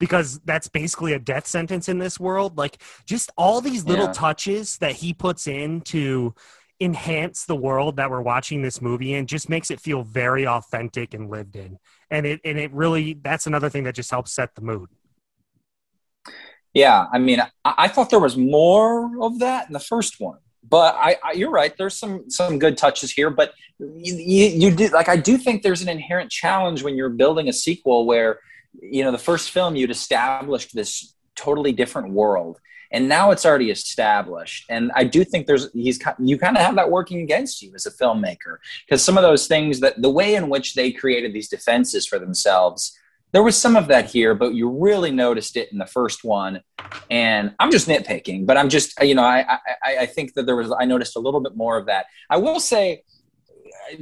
[0.00, 2.56] because that's basically a death sentence in this world.
[2.56, 4.12] Like just all these little Yeah.
[4.12, 6.34] touches that he puts in to
[6.80, 11.14] enhance the world that we're watching this movie in just makes it feel very authentic
[11.14, 11.78] and lived in.
[12.10, 14.88] And it and it really that's another thing that just helps set the mood.
[16.74, 20.38] Yeah, I mean, I, I thought there was more of that in the first one,
[20.68, 21.74] but I, I you're right.
[21.76, 25.62] There's some some good touches here, but you, you, you did like I do think
[25.62, 28.40] there's an inherent challenge when you're building a sequel where
[28.80, 32.58] you know the first film you'd established this totally different world,
[32.90, 34.64] and now it's already established.
[34.68, 37.86] And I do think there's he's you kind of have that working against you as
[37.86, 41.48] a filmmaker because some of those things that the way in which they created these
[41.48, 42.98] defenses for themselves
[43.32, 46.62] there was some of that here, but you really noticed it in the first one.
[47.10, 50.56] And I'm just nitpicking, but I'm just you know I I, I think that there
[50.56, 52.06] was I noticed a little bit more of that.
[52.30, 53.02] I will say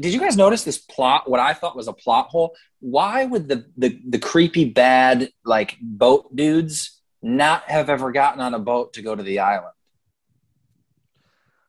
[0.01, 3.49] did you guys notice this plot what i thought was a plot hole why would
[3.49, 8.93] the, the the creepy bad like boat dudes not have ever gotten on a boat
[8.93, 9.73] to go to the island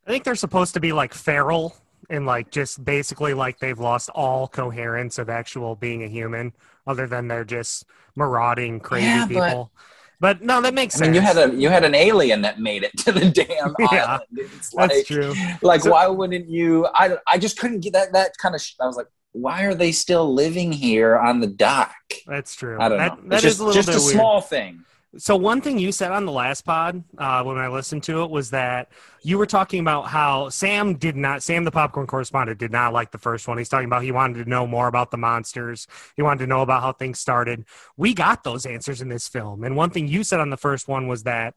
[0.05, 1.75] i think they're supposed to be like feral
[2.09, 6.53] and like just basically like they've lost all coherence of actual being a human
[6.88, 7.85] other than they're just
[8.15, 9.71] marauding crazy yeah, people
[10.19, 11.07] but no, that makes I sense.
[11.07, 14.05] mean, you had a you had an alien that made it to the damn yeah,
[14.05, 14.23] island.
[14.31, 15.33] It's like, that's true.
[15.61, 16.88] Like, so, why wouldn't you?
[16.88, 18.13] I I just couldn't get that.
[18.13, 18.63] That kind of.
[18.81, 21.93] I was like, why are they still living here on the dock?
[22.25, 22.77] That's true.
[22.79, 23.29] I don't that, know.
[23.29, 24.13] That just, is a little just bit a weird.
[24.13, 24.83] small thing.
[25.15, 28.29] So one thing you said on the last pod uh, when I listened to it
[28.29, 28.91] was that
[29.23, 33.11] you were talking about how Sam did not Sam the popcorn correspondent did not like
[33.11, 33.57] the first one.
[33.57, 35.87] He's talking about he wanted to know more about the monsters.
[36.17, 37.65] He wanted to know about how things started.
[37.95, 39.63] We got those answers in this film.
[39.63, 41.55] And one thing you said on the first one was that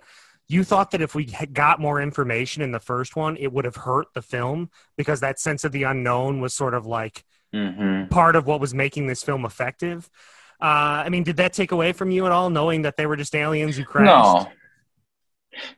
[0.48, 3.76] you thought that if we got more information in the first one, it would have
[3.76, 7.24] hurt the film because that sense of the unknown was sort of like
[7.55, 8.09] mm-hmm.
[8.09, 10.09] part of what was making this film effective.
[10.61, 13.17] Uh, I mean, did that take away from you at all, knowing that they were
[13.17, 14.07] just aliens who crashed?
[14.07, 14.53] No,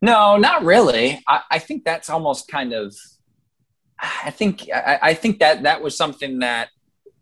[0.01, 1.23] no, not really.
[1.27, 2.95] I, I think that's almost kind of.
[4.01, 6.71] I think I, I think that that was something that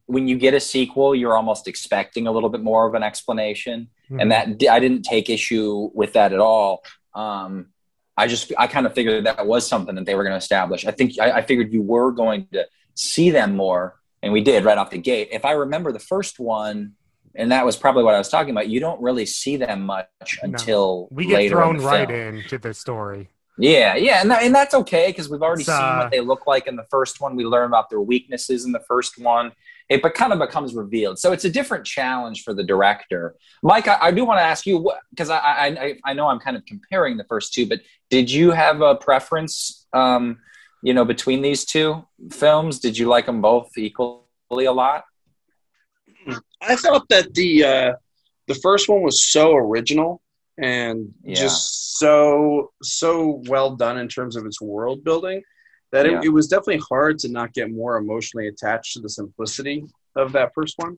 [0.06, 3.88] when you get a sequel, you're almost expecting a little bit more of an explanation,
[4.06, 4.20] mm-hmm.
[4.20, 6.82] and that I didn't take issue with that at all.
[7.14, 7.66] Um,
[8.16, 10.86] I just I kind of figured that was something that they were going to establish.
[10.86, 14.64] I think I, I figured you were going to see them more, and we did
[14.64, 15.28] right off the gate.
[15.32, 16.94] If I remember the first one,
[17.34, 18.68] and that was probably what I was talking about.
[18.68, 21.16] You don't really see them much until no.
[21.16, 23.30] we get thrown in right into the story.
[23.58, 26.66] Yeah, yeah, and that, and that's okay because we've already seen what they look like
[26.66, 27.36] in the first one.
[27.36, 29.52] We learn about their weaknesses in the first one.
[29.90, 33.34] It but kind of becomes revealed, so it's a different challenge for the director.
[33.62, 36.56] Mike, I, I do want to ask you because I, I I know I'm kind
[36.56, 39.86] of comparing the first two, but did you have a preference?
[39.92, 40.38] Um,
[40.82, 45.04] you know, between these two films, did you like them both equally a lot?
[46.60, 47.92] I thought that the uh,
[48.46, 50.20] the first one was so original
[50.58, 51.34] and yeah.
[51.34, 55.42] just so so well done in terms of its world building
[55.92, 56.18] that yeah.
[56.18, 60.32] it, it, was definitely hard to not get more emotionally attached to the simplicity of
[60.32, 60.96] that first one.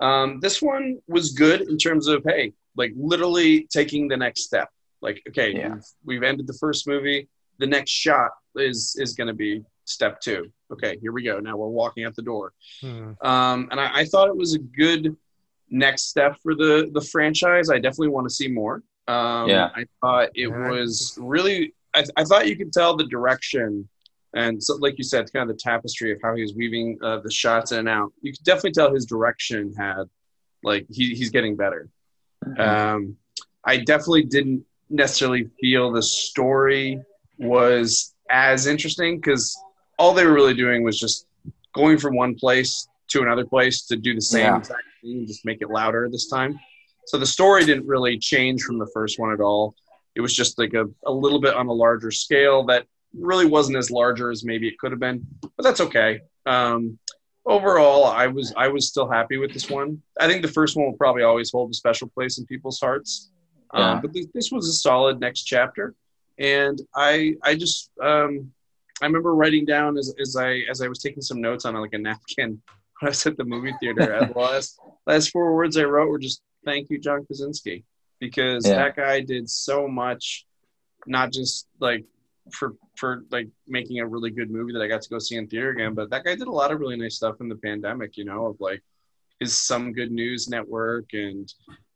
[0.00, 4.68] Um, this one was good in terms of hey, like literally taking the next step.
[5.00, 5.74] Like okay, yeah.
[5.74, 7.28] we've, we've ended the first movie.
[7.58, 10.50] The next shot is is going to be step two.
[10.72, 11.38] Okay, here we go.
[11.38, 12.52] Now we're walking out the door.
[12.80, 13.12] Hmm.
[13.22, 15.16] Um, and I, I, thought it was a good
[15.70, 17.70] next step for the the franchise.
[17.70, 18.82] I definitely want to see more.
[19.08, 21.74] Um, yeah, I thought it was really.
[21.94, 23.88] I, I, thought you could tell the direction,
[24.34, 27.20] and so, like you said, kind of the tapestry of how he was weaving uh,
[27.20, 28.12] the shots in and out.
[28.20, 30.04] You could definitely tell his direction had,
[30.62, 31.88] like, he, he's getting better.
[32.44, 32.60] Mm-hmm.
[32.60, 33.16] Um,
[33.64, 37.00] I definitely didn't necessarily feel the story
[37.38, 39.58] was as interesting because
[39.98, 41.26] all they were really doing was just
[41.74, 44.58] going from one place to another place to do the same yeah.
[44.58, 46.58] exact thing, and just make it louder this time.
[47.06, 49.74] So the story didn't really change from the first one at all.
[50.14, 52.86] It was just like a, a little bit on a larger scale that
[53.16, 56.20] really wasn't as larger as maybe it could have been, but that's okay.
[56.46, 56.98] Um,
[57.44, 60.02] overall, I was I was still happy with this one.
[60.20, 63.30] I think the first one will probably always hold a special place in people's hearts.
[63.72, 63.90] Um, yeah.
[63.92, 65.94] Um, but this, this was a solid next chapter,
[66.38, 68.52] and I I just um,
[69.02, 71.92] I remember writing down as, as I as I was taking some notes on like
[71.92, 72.50] a napkin
[73.00, 74.26] when I was at the movie theater.
[74.32, 77.84] the last last four words I wrote were just "Thank you, John Krasinski,"
[78.20, 78.76] because yeah.
[78.76, 80.46] that guy did so much,
[81.06, 82.04] not just like
[82.52, 85.46] for for like making a really good movie that I got to go see in
[85.46, 88.16] theater again, but that guy did a lot of really nice stuff in the pandemic.
[88.16, 88.82] You know, of like
[89.40, 91.52] his Some Good News Network and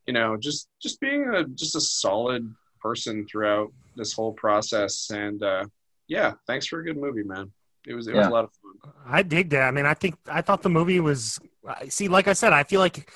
[0.07, 5.43] you know just just being a just a solid person throughout this whole process and.
[5.43, 5.65] uh
[6.11, 7.53] yeah, thanks for a good movie, man.
[7.87, 8.23] It was it yeah.
[8.23, 8.93] was a lot of fun.
[9.07, 9.63] I dig that.
[9.63, 11.39] I mean, I think I thought the movie was.
[11.89, 13.11] See, like I said, I feel like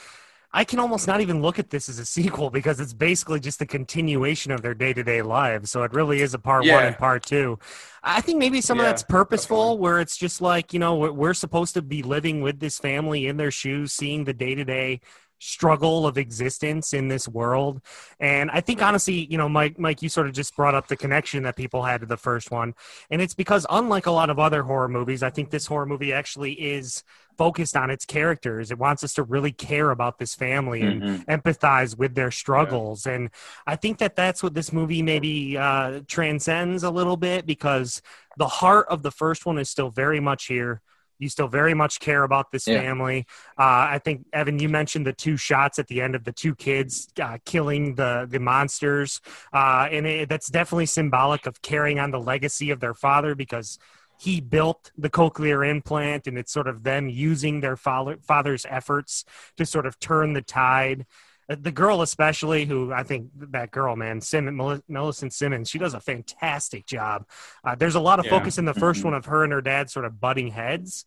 [0.53, 3.61] I can almost not even look at this as a sequel because it's basically just
[3.61, 5.72] a continuation of their day to day lives.
[5.72, 6.76] So it really is a part yeah.
[6.76, 7.59] one and part two.
[8.05, 9.82] I think maybe some yeah, of that's purposeful, definitely.
[9.82, 13.36] where it's just like you know we're supposed to be living with this family in
[13.36, 15.01] their shoes, seeing the day to day
[15.45, 17.80] struggle of existence in this world.
[18.18, 20.97] And I think honestly, you know, Mike, Mike, you sort of just brought up the
[20.97, 22.74] connection that people had to the first one,
[23.11, 26.12] and it's because unlike a lot of other horror movies, I think this horror movie
[26.12, 27.05] actually is
[27.36, 28.70] focused on its characters.
[28.70, 31.30] It wants us to really care about this family and mm-hmm.
[31.30, 33.07] empathize with their struggles.
[33.07, 33.14] Yeah.
[33.14, 33.30] And
[33.66, 38.01] I think that that's what this movie maybe uh, transcends a little bit because
[38.36, 40.80] the heart of the first one is still very much here
[41.18, 42.80] You still very much care about this Yeah.
[42.80, 43.26] family.
[43.58, 46.54] Uh, I think Evan, you mentioned the two shots at the end of the two
[46.54, 49.20] kids uh, killing the the monsters,
[49.52, 53.78] uh, and it, that's definitely symbolic of carrying on the legacy of their father because
[54.16, 59.24] he built the cochlear implant, and it's sort of them using their father, father's efforts
[59.56, 61.04] to sort of turn the tide.
[61.51, 64.57] Uh, The girl, especially, who I think that girl, man, Sim,
[64.88, 67.26] Millicent Simmons, she does a fantastic job.
[67.64, 68.30] Uh, there's a lot of Yeah.
[68.32, 69.05] focus in the 1st Mhm.
[69.07, 71.05] one of her and her dad sort of butting heads.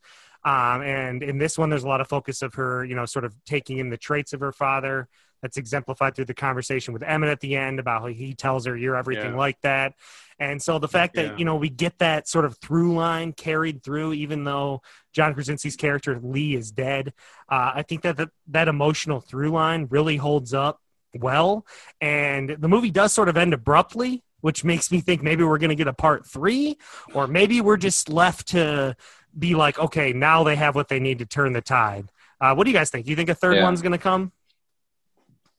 [0.48, 3.26] Um, and in this one, there's a lot of focus of her, you know, sort
[3.26, 5.10] of taking in the traits of her father.
[5.42, 8.76] That's exemplified through the conversation with Emmett at the end about how he tells her,
[8.78, 9.38] You're everything Yeah.
[9.38, 9.94] like that.
[10.40, 11.24] And so the fact Yeah.
[11.24, 14.82] that, you know, we get that sort of through line carried through, even though
[15.14, 17.14] John Krasinski's character Lee is dead,
[17.50, 20.80] uh, I think that the, that emotional through line really holds up
[21.14, 21.66] well.
[22.00, 25.70] And the movie does sort of end abruptly, which makes me think maybe we're going
[25.70, 26.78] to get a part three,
[27.14, 28.96] or maybe we're just left to
[29.38, 32.10] be like, okay, now they have what they need to turn the tide.
[32.42, 33.06] Uh, what do you guys think?
[33.06, 33.64] Do you think a third Yeah.
[33.64, 34.32] one's going to come?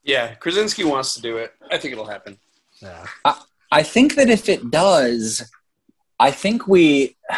[0.05, 1.53] Yeah, Krasinski wants to do it.
[1.71, 2.39] I think it'll happen.
[2.81, 3.05] Yeah.
[3.71, 5.51] I think that if it does,
[6.19, 7.17] I think we,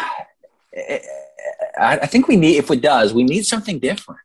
[0.77, 1.01] I
[1.79, 4.21] I think we need, if it does, we need something different.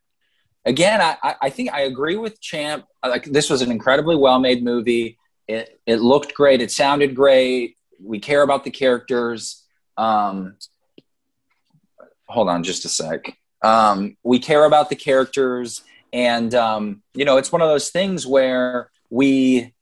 [0.66, 2.86] Again, I, I- I think I agree with Champ.
[3.04, 5.18] Like this was an incredibly well-made movie.
[5.48, 6.62] It it looked great.
[6.62, 7.78] It sounded great.
[8.04, 9.64] We care about the characters.
[9.98, 10.56] Um,
[12.28, 13.38] hold on, just a sec.
[13.64, 18.26] Um, we care about the characters, and um, you know, it's one of those things
[18.28, 19.74] where we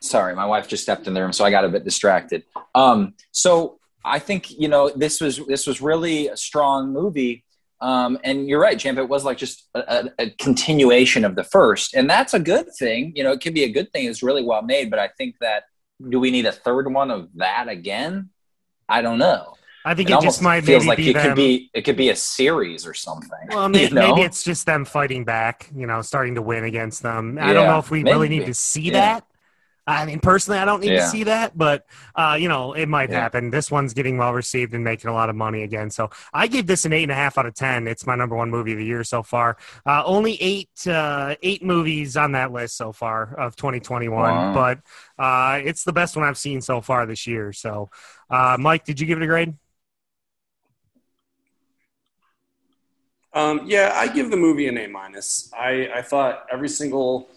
[0.00, 2.44] sorry my wife just stepped in the room so i got a bit distracted.
[2.74, 7.42] Um, so i think you know this was this was really a strong movie.
[7.78, 11.44] Um, and you're right champ it was like just a, a, a continuation of the
[11.44, 11.94] first.
[11.94, 13.12] And that's a good thing.
[13.14, 14.06] You know it could be a good thing.
[14.06, 15.64] It's really well made but i think that
[16.08, 18.30] do we need a third one of that again?
[18.88, 19.55] I don't know
[19.86, 21.26] I think it, it, just might feels maybe like be it them.
[21.28, 24.00] could be it could be a series or something well, may, you know?
[24.08, 27.38] maybe it's just them fighting back, you know, starting to win against them.
[27.40, 29.00] I don't know if we really need to see Yeah.
[29.00, 29.26] that.
[29.88, 33.08] I mean, personally, I don't need to see that, but uh, you know, it might
[33.10, 33.20] Yeah.
[33.20, 33.50] happen.
[33.50, 35.90] This one's getting well received and making a lot of money again.
[35.90, 37.86] So I give this an eight and a half out of ten.
[37.86, 39.56] It's my number one movie of the year so far.
[39.86, 44.52] Uh, only eight uh, eight movies on that list so far of 2021, Wow.
[44.52, 44.80] but
[45.22, 47.52] uh, it's the best one I've seen so far this year.
[47.52, 47.88] So,
[48.28, 49.54] uh, Mike, did you give it a grade?
[53.36, 55.50] Um, yeah, I give the movie an A minus.
[55.52, 57.28] I, I thought every single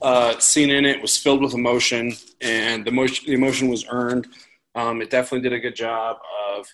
[0.00, 4.28] uh, scene in it was filled with emotion, and the emotion, the emotion was earned.
[4.74, 6.16] Um, it definitely did a good job
[6.56, 6.66] of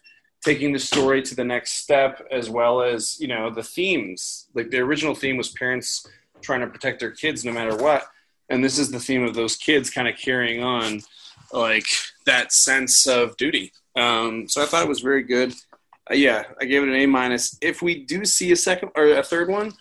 [0.44, 4.46] taking the story to the next step, as well as you know the themes.
[4.54, 6.06] Like the original theme was parents
[6.40, 8.06] trying to protect their kids no matter what,
[8.48, 11.00] and this is the theme of those kids kind of carrying on
[11.52, 11.86] like
[12.26, 13.72] that sense of duty.
[13.96, 15.52] Um, so I thought it was very good.
[16.10, 17.56] Uh, yeah, I gave it an A minus.
[17.60, 19.72] If we do see a second or a third one,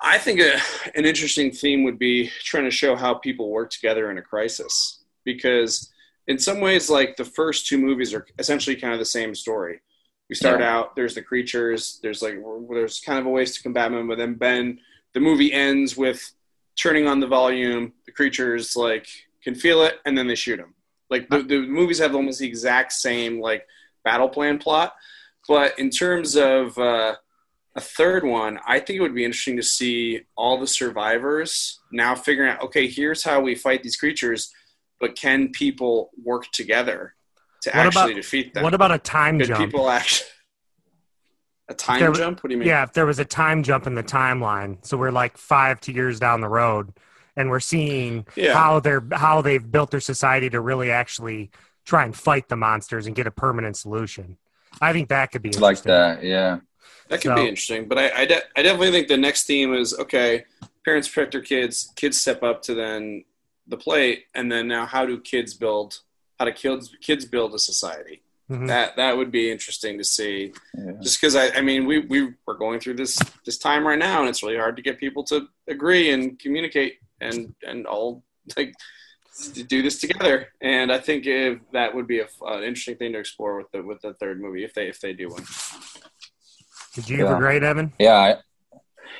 [0.00, 0.58] I think a,
[0.94, 5.00] an interesting theme would be trying to show how people work together in a crisis.
[5.24, 5.92] Because
[6.26, 9.80] in some ways, like the first two movies are essentially kind of the same story.
[10.28, 10.74] We start Yeah.
[10.76, 12.38] out, there's the creatures, there's like
[12.70, 14.80] there's kind of a ways to combat them, but then Ben,
[15.12, 16.32] the movie ends with
[16.76, 17.92] turning on the volume.
[18.06, 19.06] The creatures like
[19.42, 20.74] can feel it, and then they shoot them.
[21.10, 23.66] Like the, the movies have almost the exact same like
[24.04, 24.94] battle plan plot.
[25.48, 27.16] But in terms of uh,
[27.74, 32.14] a third one, I think it would be interesting to see all the survivors now
[32.14, 34.52] figuring out, okay, here's how we fight these creatures,
[35.00, 37.14] but can people work together
[37.62, 38.62] to What actually about- defeat them?
[38.62, 39.60] What about a time Could jump?
[39.60, 40.28] people actually
[41.68, 42.42] a time There- jump?
[42.42, 42.68] What do you mean?
[42.68, 45.92] Yeah, if there was a time jump in the timeline, so we're like five to
[45.92, 46.92] years down the road,
[47.36, 48.54] and we're seeing Yeah.
[48.54, 51.50] how they're how they've built their society to really actually
[51.86, 54.36] try and fight the monsters and get a permanent solution.
[54.80, 56.60] I think that could be like that yeah
[57.08, 59.74] That could So- be interesting, but I, I, de- I definitely think the next theme
[59.74, 60.44] is okay.
[60.84, 61.92] Parents protect their kids.
[61.96, 63.24] Kids step up to then
[63.66, 65.98] the plate, and then now how do kids build?
[66.38, 68.22] How do kids kids build a society?
[68.50, 68.66] Mhm.
[68.68, 70.52] That that would be interesting to see.
[70.78, 70.92] Yeah.
[71.02, 74.20] Just because I, I mean we we we're going through this this time right now,
[74.20, 78.22] and it's really hard to get people to agree and communicate and and all
[78.56, 78.72] like
[79.54, 80.48] to do this together.
[80.60, 83.70] And I think if that would be a, f- an interesting thing to explore with
[83.72, 85.44] the with the third movie if they if they do one.
[86.94, 87.38] Did you give a Yeah.
[87.38, 87.92] grade, Evan?
[87.98, 88.36] Yeah, I,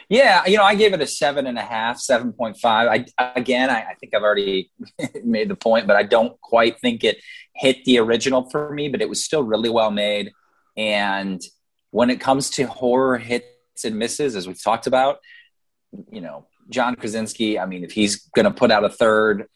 [0.08, 0.44] yeah.
[0.46, 3.04] You know, I gave it a seven and a half, seven point five.
[3.18, 4.70] I again, I, I think I've already
[5.24, 7.18] made the point, but I don't quite think it
[7.54, 8.88] hit the original for me.
[8.88, 10.32] But it was still really well made.
[10.76, 11.40] And
[11.90, 15.18] when it comes to horror hits and misses, as we've talked about,
[16.10, 17.58] you know, John Krasinski.
[17.58, 19.46] I mean, if he's going to put out a third,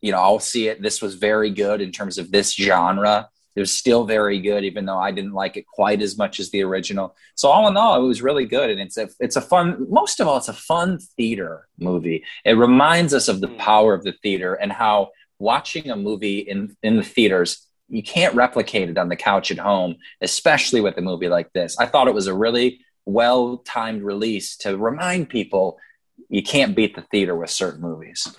[0.00, 0.82] you know, I'll see it.
[0.82, 3.28] This was very good in terms of this genre.
[3.56, 6.50] It was still very good, even though I didn't like it quite as much as
[6.50, 7.14] the original.
[7.36, 9.86] So all in all, it was really good, and it's a it's a fun.
[9.88, 12.24] Most of all, it's a fun theater movie.
[12.44, 13.58] It reminds us of the hmm.
[13.58, 18.34] power of the theater and how watching a movie in in the theaters you can't
[18.34, 21.78] replicate it on the couch at home, especially with a movie like this.
[21.78, 25.78] I thought it was a really well timed release to remind people
[26.28, 28.34] you can't beat the theater with certain movies.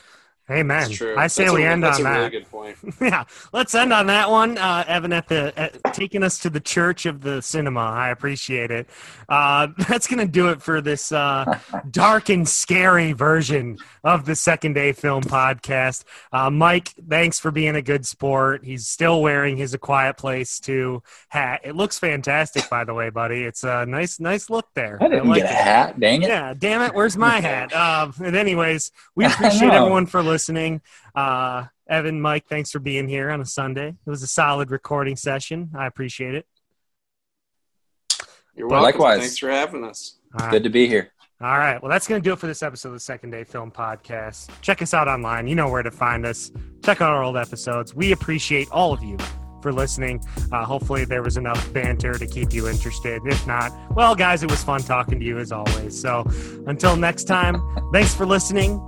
[0.50, 0.91] Amen.
[1.18, 2.18] I say that's we a, end that's on a that.
[2.18, 2.78] really good point.
[3.02, 4.60] yeah, let's end on that one.
[4.60, 7.80] Uh, Evan, at the at, taking us to the church of the cinema.
[7.80, 8.88] I appreciate it.
[9.28, 14.74] Uh, that's gonna do it for this uh, dark and scary version of the Second
[14.74, 16.04] Day Film Podcast.
[16.32, 18.64] Uh, Mike, thanks for being a good sport.
[18.64, 21.62] He's still wearing his A Quiet Place Two hat.
[21.64, 23.41] It looks fantastic, by the way, buddy.
[23.41, 25.00] It's a nice, nice look there.
[25.02, 25.64] I didn't like get a it.
[25.64, 26.00] hat.
[26.00, 26.30] Dang it!
[26.30, 26.93] Yeah, damn it.
[26.93, 27.74] Where's my hat?
[27.74, 30.34] Um, and anyways, we appreciate everyone for listening.
[31.13, 33.89] Uh, Evan, Mike, thanks for being here on a Sunday.
[33.89, 35.71] It was a solid recording session.
[35.77, 36.45] I appreciate it.
[38.55, 38.83] You're welcome.
[38.83, 39.19] Likewise.
[39.19, 40.17] Thanks for having us.
[40.33, 40.51] All right.
[40.51, 41.11] Good to be here.
[41.41, 41.81] All right.
[41.81, 44.49] Well, that's going to do it for this episode of the Second Day Film Podcast.
[44.61, 45.47] Check us out online.
[45.47, 46.51] You know where to find us.
[46.83, 47.93] Check out our old episodes.
[47.93, 49.17] We appreciate all of you
[49.61, 50.23] for listening.
[50.51, 53.21] Uh, hopefully, there was enough banter to keep you interested.
[53.25, 55.99] If not, well, guys, it was fun talking to you as always.
[55.99, 56.25] So
[56.67, 57.61] until next time,
[57.91, 58.79] thanks for listening.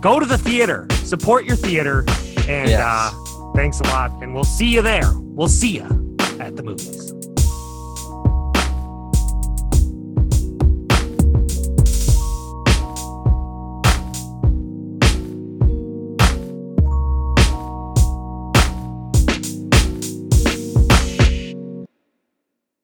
[0.00, 2.04] Go to the theater, support your theater,
[2.48, 2.80] and Yes.
[2.80, 3.10] uh,
[3.54, 4.12] thanks a lot.
[4.22, 5.12] And we'll see you there.
[5.16, 7.12] We'll see you at the movies.